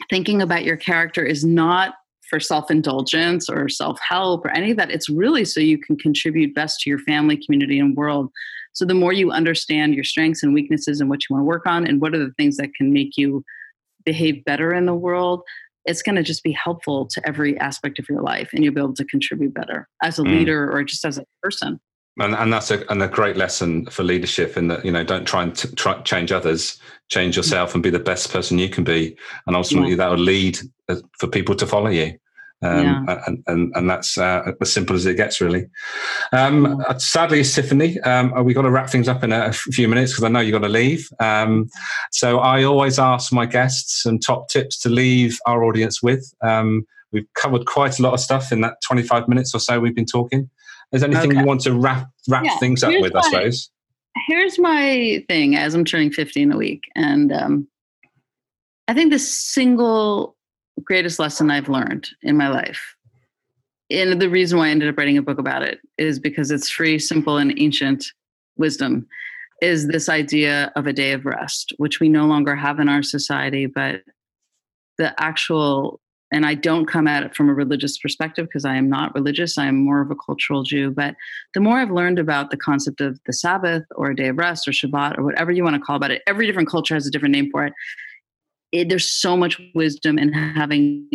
thinking 0.09 0.40
about 0.40 0.64
your 0.64 0.77
character 0.77 1.25
is 1.25 1.45
not 1.45 1.95
for 2.31 2.40
self 2.40 2.71
indulgence 2.71 3.51
or 3.51 3.68
self 3.68 4.01
help 4.01 4.45
or 4.47 4.51
any 4.51 4.71
of 4.71 4.77
that. 4.79 4.90
It's 4.90 5.11
really 5.11 5.45
so 5.45 5.61
you 5.61 5.77
can 5.77 5.97
contribute 5.97 6.55
best 6.55 6.81
to 6.81 6.90
your 6.90 6.99
family, 7.01 7.37
community, 7.37 7.79
and 7.79 7.95
world. 7.95 8.31
So 8.73 8.87
the 8.87 8.95
more 8.95 9.12
you 9.12 9.31
understand 9.31 9.95
your 9.95 10.05
strengths 10.05 10.42
and 10.42 10.55
weaknesses 10.55 11.01
and 11.01 11.11
what 11.11 11.21
you 11.29 11.35
want 11.35 11.42
to 11.42 11.47
work 11.47 11.66
on 11.66 11.87
and 11.87 12.01
what 12.01 12.14
are 12.14 12.25
the 12.25 12.33
things 12.38 12.57
that 12.57 12.73
can 12.75 12.90
make 12.90 13.18
you 13.18 13.45
behave 14.05 14.45
better 14.47 14.73
in 14.73 14.87
the 14.87 14.95
world, 14.95 15.42
it's 15.85 16.03
going 16.03 16.16
to 16.16 16.23
just 16.23 16.42
be 16.42 16.53
helpful 16.53 17.07
to 17.07 17.27
every 17.27 17.59
aspect 17.59 17.99
of 17.99 18.09
your 18.09 18.23
life 18.23 18.51
and 18.53 18.64
you'll 18.64 18.75
be 18.75 18.81
able 18.81 18.95
to 18.95 19.05
contribute 19.05 19.55
better 19.55 19.88
as 20.03 20.18
a 20.18 20.23
mm. 20.23 20.38
leader 20.38 20.71
or 20.71 20.83
just 20.85 21.05
as 21.05 21.18
a 21.18 21.25
person 21.42 21.81
and, 22.18 22.35
and 22.35 22.53
that's 22.53 22.71
a, 22.71 22.90
and 22.90 23.03
a 23.03 23.09
great 23.09 23.37
lesson 23.37 23.87
for 23.87 24.03
leadership 24.03 24.57
in 24.57 24.68
that 24.68 24.85
you 24.85 24.92
know 24.92 25.05
don't 25.05 25.25
try 25.25 25.42
and 25.42 25.57
t- 25.57 25.68
try, 25.77 26.01
change 26.03 26.33
others 26.33 26.79
change 27.11 27.37
yourself 27.37 27.75
and 27.75 27.83
be 27.83 27.90
the 27.90 27.99
best 27.99 28.31
person 28.33 28.59
you 28.59 28.68
can 28.68 28.85
be 28.85 29.16
and 29.47 29.57
ultimately 29.57 29.90
yeah. 29.90 29.97
that 29.97 30.11
will 30.11 30.18
lead 30.18 30.59
uh, 30.88 30.97
for 31.18 31.27
people 31.27 31.55
to 31.55 31.66
follow 31.66 31.90
you 31.90 32.16
um, 32.62 32.85
yeah. 32.85 33.22
and, 33.27 33.42
and, 33.46 33.72
and 33.75 33.90
that's 33.90 34.16
uh, 34.16 34.53
as 34.61 34.72
simple 34.72 34.94
as 34.94 35.05
it 35.07 35.16
gets, 35.16 35.40
really. 35.40 35.66
Um, 36.33 36.81
uh, 36.88 36.98
sadly, 36.98 37.42
Tiffany, 37.42 37.98
um, 38.01 38.33
uh, 38.35 38.42
we've 38.42 38.55
got 38.55 38.62
to 38.62 38.70
wrap 38.70 38.90
things 38.90 39.09
up 39.09 39.25
in 39.25 39.33
a 39.33 39.53
few 39.53 39.88
minutes 39.88 40.12
because 40.12 40.25
I 40.25 40.29
know 40.29 40.40
you've 40.40 40.53
got 40.53 40.66
to 40.66 40.68
leave. 40.68 41.09
Um, 41.20 41.68
so 42.12 42.38
I 42.38 42.62
always 42.64 42.98
ask 42.98 43.33
my 43.33 43.46
guests 43.46 44.03
some 44.03 44.18
top 44.18 44.48
tips 44.48 44.79
to 44.81 44.88
leave 44.88 45.38
our 45.46 45.64
audience 45.64 46.03
with. 46.03 46.33
Um, 46.42 46.87
we've 47.11 47.27
covered 47.35 47.66
quite 47.66 47.98
a 47.98 48.03
lot 48.03 48.14
of 48.14 48.20
stuff 48.20 48.53
in 48.53 48.61
that 48.62 48.77
25 48.87 49.29
minutes 49.29 49.55
or 49.55 49.59
so 49.59 49.81
we've 49.81 49.94
been 49.94 50.07
talking. 50.07 50.48
Is 50.92 51.03
anything 51.03 51.31
okay. 51.31 51.40
you 51.40 51.46
want 51.46 51.62
to 51.62 51.72
wrap 51.72 52.11
wrap 52.29 52.44
yeah, 52.44 52.59
things 52.59 52.83
up 52.83 52.92
with? 53.01 53.14
My, 53.14 53.20
I 53.20 53.22
suppose. 53.22 53.70
Here's 54.27 54.59
my 54.59 55.25
thing. 55.27 55.57
As 55.57 55.75
I'm 55.75 55.87
turning 55.87 56.12
50 56.12 56.42
in 56.42 56.53
a 56.53 56.57
week, 56.57 56.85
and 56.94 57.33
um, 57.33 57.66
I 58.88 58.94
think 58.94 59.11
the 59.11 59.18
single 59.18 60.37
greatest 60.80 61.18
lesson 61.18 61.50
I've 61.50 61.68
learned 61.68 62.08
in 62.22 62.37
my 62.37 62.48
life, 62.48 62.96
and 63.90 64.20
the 64.20 64.30
reason 64.30 64.58
why 64.58 64.68
I 64.68 64.70
ended 64.70 64.88
up 64.88 64.96
writing 64.96 65.18
a 65.18 65.22
book 65.22 65.38
about 65.38 65.62
it 65.62 65.80
is 65.98 66.18
because 66.18 66.50
it's 66.50 66.70
free, 66.70 66.98
simple, 66.98 67.37
and 67.37 67.54
ancient 67.58 68.06
wisdom. 68.56 69.06
Is 69.61 69.87
this 69.87 70.08
idea 70.08 70.72
of 70.74 70.87
a 70.87 70.92
day 70.92 71.12
of 71.12 71.24
rest, 71.24 71.72
which 71.76 72.00
we 72.00 72.08
no 72.08 72.26
longer 72.26 72.56
have 72.56 72.80
in 72.80 72.88
our 72.88 73.02
society, 73.02 73.66
but 73.66 74.02
the 74.98 75.14
actual 75.22 76.00
and 76.32 76.46
I 76.46 76.54
don't 76.54 76.87
come 76.87 77.06
at 77.06 77.22
it 77.22 77.37
from 77.37 77.50
a 77.50 77.54
religious 77.54 77.98
perspective 77.98 78.46
because 78.46 78.64
I 78.64 78.74
am 78.74 78.88
not 78.88 79.14
religious. 79.14 79.58
I 79.58 79.66
am 79.66 79.76
more 79.76 80.00
of 80.00 80.11
a 80.11 80.16
cultural 80.16 80.62
Jew. 80.62 80.90
But 80.90 81.14
the 81.52 81.61
more 81.61 81.78
I've 81.78 81.90
learned 81.90 82.18
about 82.18 82.50
the 82.50 82.56
concept 82.56 83.02
of 83.02 83.20
the 83.26 83.35
Sabbath 83.35 83.85
or 83.96 84.11
a 84.11 84.16
day 84.16 84.28
of 84.28 84.38
rest 84.38 84.66
or 84.66 84.70
Shabbat 84.70 85.18
or 85.18 85.24
whatever 85.24 85.52
you 85.52 85.62
want 85.62 85.76
to 85.76 85.80
call 85.80 85.96
about 85.96 86.11
it, 86.11 86.22
every 86.26 86.46
different 86.46 86.70
culture 86.70 86.94
has 86.94 87.06
a 87.06 87.11
different 87.11 87.35
name 87.35 87.50
for 87.50 87.66
it. 87.66 87.74
It 88.72 88.88
there's 88.88 89.08
so 89.08 89.37
much 89.37 89.61
wisdom 89.74 90.18
in 90.18 90.32
having 90.32 91.06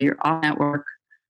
your 0.00 0.16
off 0.22 0.42
network 0.42 0.84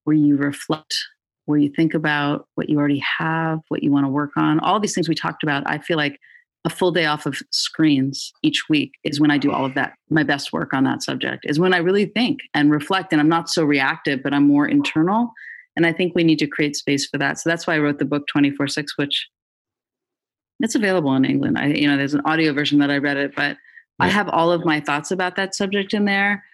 where 0.04 0.16
you 0.16 0.36
reflect, 0.36 0.96
where 1.44 1.58
you 1.58 1.70
think 1.70 1.94
about 1.94 2.46
what 2.54 2.68
you 2.68 2.78
already 2.78 3.02
have, 3.18 3.60
what 3.68 3.82
you 3.82 3.92
want 3.92 4.04
to 4.04 4.10
work 4.10 4.30
on, 4.36 4.58
all 4.60 4.80
these 4.80 4.94
things 4.94 5.08
we 5.08 5.14
talked 5.14 5.42
about. 5.42 5.62
I 5.66 5.78
feel 5.78 5.98
like 5.98 6.18
a 6.64 6.70
full 6.70 6.90
day 6.90 7.06
off 7.06 7.26
of 7.26 7.40
screens 7.50 8.32
each 8.42 8.64
week 8.68 8.92
is 9.04 9.20
when 9.20 9.30
I 9.30 9.38
do 9.38 9.52
all 9.52 9.64
of 9.64 9.74
that. 9.74 9.94
My 10.10 10.22
best 10.22 10.52
work 10.52 10.74
on 10.74 10.84
that 10.84 11.02
subject 11.02 11.44
is 11.46 11.60
when 11.60 11.72
I 11.72 11.78
really 11.78 12.06
think 12.06 12.40
and 12.54 12.70
reflect, 12.70 13.12
and 13.12 13.20
I'm 13.20 13.28
not 13.28 13.48
so 13.48 13.64
reactive, 13.64 14.22
but 14.22 14.34
I'm 14.34 14.46
more 14.46 14.66
internal. 14.66 15.32
And 15.76 15.86
I 15.86 15.92
think 15.92 16.14
we 16.14 16.24
need 16.24 16.40
to 16.40 16.46
create 16.48 16.74
space 16.74 17.06
for 17.06 17.18
that. 17.18 17.38
So 17.38 17.48
that's 17.48 17.66
why 17.66 17.76
I 17.76 17.78
wrote 17.78 17.98
the 17.98 18.04
book 18.04 18.26
24 18.26 18.66
6, 18.66 18.98
which 18.98 19.28
it's 20.60 20.74
available 20.74 21.14
in 21.14 21.24
England. 21.24 21.58
I, 21.58 21.66
you 21.66 21.86
know, 21.86 21.96
there's 21.96 22.14
an 22.14 22.22
audio 22.24 22.52
version 22.52 22.78
that 22.80 22.90
I 22.90 22.98
read 22.98 23.16
it, 23.16 23.34
but 23.34 23.56
yeah. 24.00 24.06
I 24.06 24.08
have 24.08 24.28
all 24.28 24.52
of 24.52 24.64
my 24.64 24.80
thoughts 24.80 25.10
about 25.10 25.36
that 25.36 25.54
subject 25.54 25.94
in 25.94 26.04
there. 26.04 26.44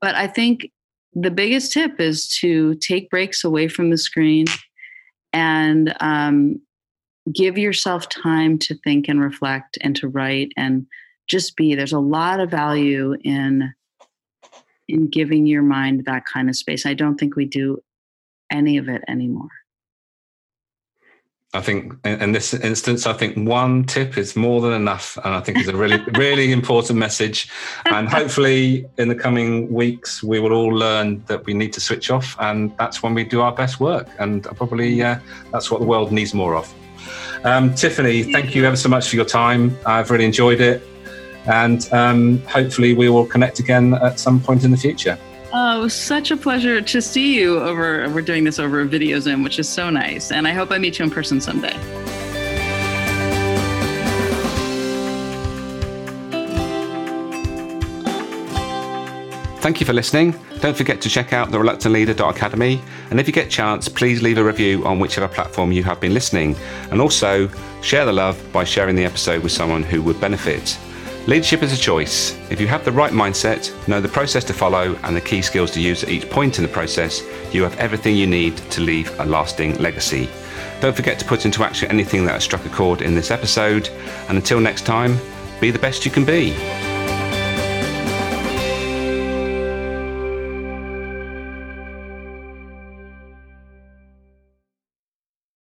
But 0.00 0.14
I 0.14 0.26
think 0.26 0.70
the 1.14 1.30
biggest 1.30 1.72
tip 1.72 2.00
is 2.00 2.28
to 2.38 2.74
take 2.76 3.10
breaks 3.10 3.44
away 3.44 3.68
from 3.68 3.90
the 3.90 3.98
screen 3.98 4.46
and 5.32 5.94
um, 6.00 6.60
give 7.32 7.58
yourself 7.58 8.08
time 8.08 8.58
to 8.58 8.74
think 8.82 9.08
and 9.08 9.20
reflect 9.20 9.78
and 9.82 9.94
to 9.96 10.08
write 10.08 10.52
and 10.56 10.86
just 11.28 11.56
be 11.56 11.74
there's 11.74 11.92
a 11.92 11.98
lot 11.98 12.40
of 12.40 12.50
value 12.50 13.16
in 13.22 13.72
in 14.88 15.08
giving 15.08 15.46
your 15.46 15.62
mind 15.62 16.04
that 16.04 16.24
kind 16.26 16.48
of 16.48 16.56
space 16.56 16.84
i 16.84 16.94
don't 16.94 17.18
think 17.18 17.36
we 17.36 17.44
do 17.44 17.78
any 18.50 18.76
of 18.76 18.88
it 18.88 19.02
anymore 19.08 19.48
I 21.54 21.60
think 21.60 21.92
in 22.04 22.32
this 22.32 22.54
instance, 22.54 23.06
I 23.06 23.12
think 23.12 23.36
one 23.36 23.84
tip 23.84 24.16
is 24.16 24.34
more 24.34 24.62
than 24.62 24.72
enough, 24.72 25.18
and 25.22 25.34
I 25.34 25.40
think 25.40 25.58
it's 25.58 25.68
a 25.68 25.76
really, 25.76 26.02
really 26.14 26.50
important 26.50 26.98
message. 26.98 27.50
And 27.86 28.08
hopefully, 28.08 28.86
in 28.96 29.08
the 29.08 29.14
coming 29.14 29.70
weeks, 29.70 30.22
we 30.22 30.40
will 30.40 30.54
all 30.54 30.70
learn 30.70 31.22
that 31.26 31.44
we 31.44 31.52
need 31.52 31.74
to 31.74 31.80
switch 31.80 32.10
off, 32.10 32.36
and 32.40 32.74
that's 32.78 33.02
when 33.02 33.12
we 33.12 33.24
do 33.24 33.42
our 33.42 33.52
best 33.52 33.80
work. 33.80 34.08
And 34.18 34.44
probably 34.44 35.02
uh, 35.02 35.18
that's 35.52 35.70
what 35.70 35.80
the 35.80 35.86
world 35.86 36.10
needs 36.10 36.32
more 36.32 36.56
of. 36.56 36.72
Um, 37.44 37.74
Tiffany, 37.74 38.32
thank 38.32 38.54
you 38.54 38.64
ever 38.64 38.76
so 38.76 38.88
much 38.88 39.10
for 39.10 39.16
your 39.16 39.26
time. 39.26 39.76
I've 39.84 40.10
really 40.10 40.24
enjoyed 40.24 40.60
it. 40.60 40.82
And 41.44 41.86
um, 41.92 42.38
hopefully, 42.46 42.94
we 42.94 43.10
will 43.10 43.26
connect 43.26 43.58
again 43.58 43.92
at 43.94 44.18
some 44.18 44.40
point 44.40 44.64
in 44.64 44.70
the 44.70 44.78
future. 44.78 45.18
Oh, 45.54 45.86
such 45.86 46.30
a 46.30 46.36
pleasure 46.36 46.80
to 46.80 47.02
see 47.02 47.38
you 47.38 47.60
over. 47.60 48.08
We're 48.08 48.22
doing 48.22 48.44
this 48.44 48.58
over 48.58 48.82
video 48.86 49.20
Zoom, 49.20 49.42
which 49.42 49.58
is 49.58 49.68
so 49.68 49.90
nice. 49.90 50.32
And 50.32 50.48
I 50.48 50.52
hope 50.52 50.70
I 50.70 50.78
meet 50.78 50.98
you 50.98 51.04
in 51.04 51.10
person 51.10 51.42
someday. 51.42 51.76
Thank 59.60 59.78
you 59.78 59.86
for 59.86 59.92
listening. 59.92 60.34
Don't 60.60 60.76
forget 60.76 61.02
to 61.02 61.10
check 61.10 61.34
out 61.34 61.50
thereluctantleader.academy. 61.50 62.80
And 63.10 63.20
if 63.20 63.26
you 63.26 63.32
get 63.34 63.46
a 63.46 63.50
chance, 63.50 63.88
please 63.88 64.22
leave 64.22 64.38
a 64.38 64.44
review 64.44 64.84
on 64.86 64.98
whichever 65.00 65.28
platform 65.28 65.70
you 65.70 65.84
have 65.84 66.00
been 66.00 66.14
listening. 66.14 66.56
And 66.90 67.00
also 67.00 67.48
share 67.82 68.06
the 68.06 68.12
love 68.12 68.42
by 68.52 68.64
sharing 68.64 68.96
the 68.96 69.04
episode 69.04 69.42
with 69.42 69.52
someone 69.52 69.82
who 69.82 70.02
would 70.02 70.18
benefit. 70.18 70.78
Leadership 71.28 71.62
is 71.62 71.72
a 71.72 71.80
choice. 71.80 72.36
If 72.50 72.60
you 72.60 72.66
have 72.66 72.84
the 72.84 72.90
right 72.90 73.12
mindset, 73.12 73.70
know 73.86 74.00
the 74.00 74.08
process 74.08 74.42
to 74.44 74.52
follow, 74.52 74.98
and 75.04 75.14
the 75.14 75.20
key 75.20 75.40
skills 75.40 75.70
to 75.70 75.80
use 75.80 76.02
at 76.02 76.08
each 76.08 76.28
point 76.28 76.58
in 76.58 76.64
the 76.64 76.68
process, 76.68 77.22
you 77.52 77.62
have 77.62 77.78
everything 77.78 78.16
you 78.16 78.26
need 78.26 78.56
to 78.56 78.80
leave 78.80 79.18
a 79.20 79.24
lasting 79.24 79.78
legacy. 79.78 80.28
Don't 80.80 80.96
forget 80.96 81.20
to 81.20 81.24
put 81.24 81.44
into 81.44 81.62
action 81.62 81.88
anything 81.92 82.24
that 82.24 82.32
has 82.32 82.42
struck 82.42 82.66
a 82.66 82.70
chord 82.70 83.02
in 83.02 83.14
this 83.14 83.30
episode. 83.30 83.88
And 84.28 84.36
until 84.36 84.58
next 84.58 84.84
time, 84.84 85.16
be 85.60 85.70
the 85.70 85.78
best 85.78 86.04
you 86.04 86.10
can 86.10 86.24
be. 86.24 86.56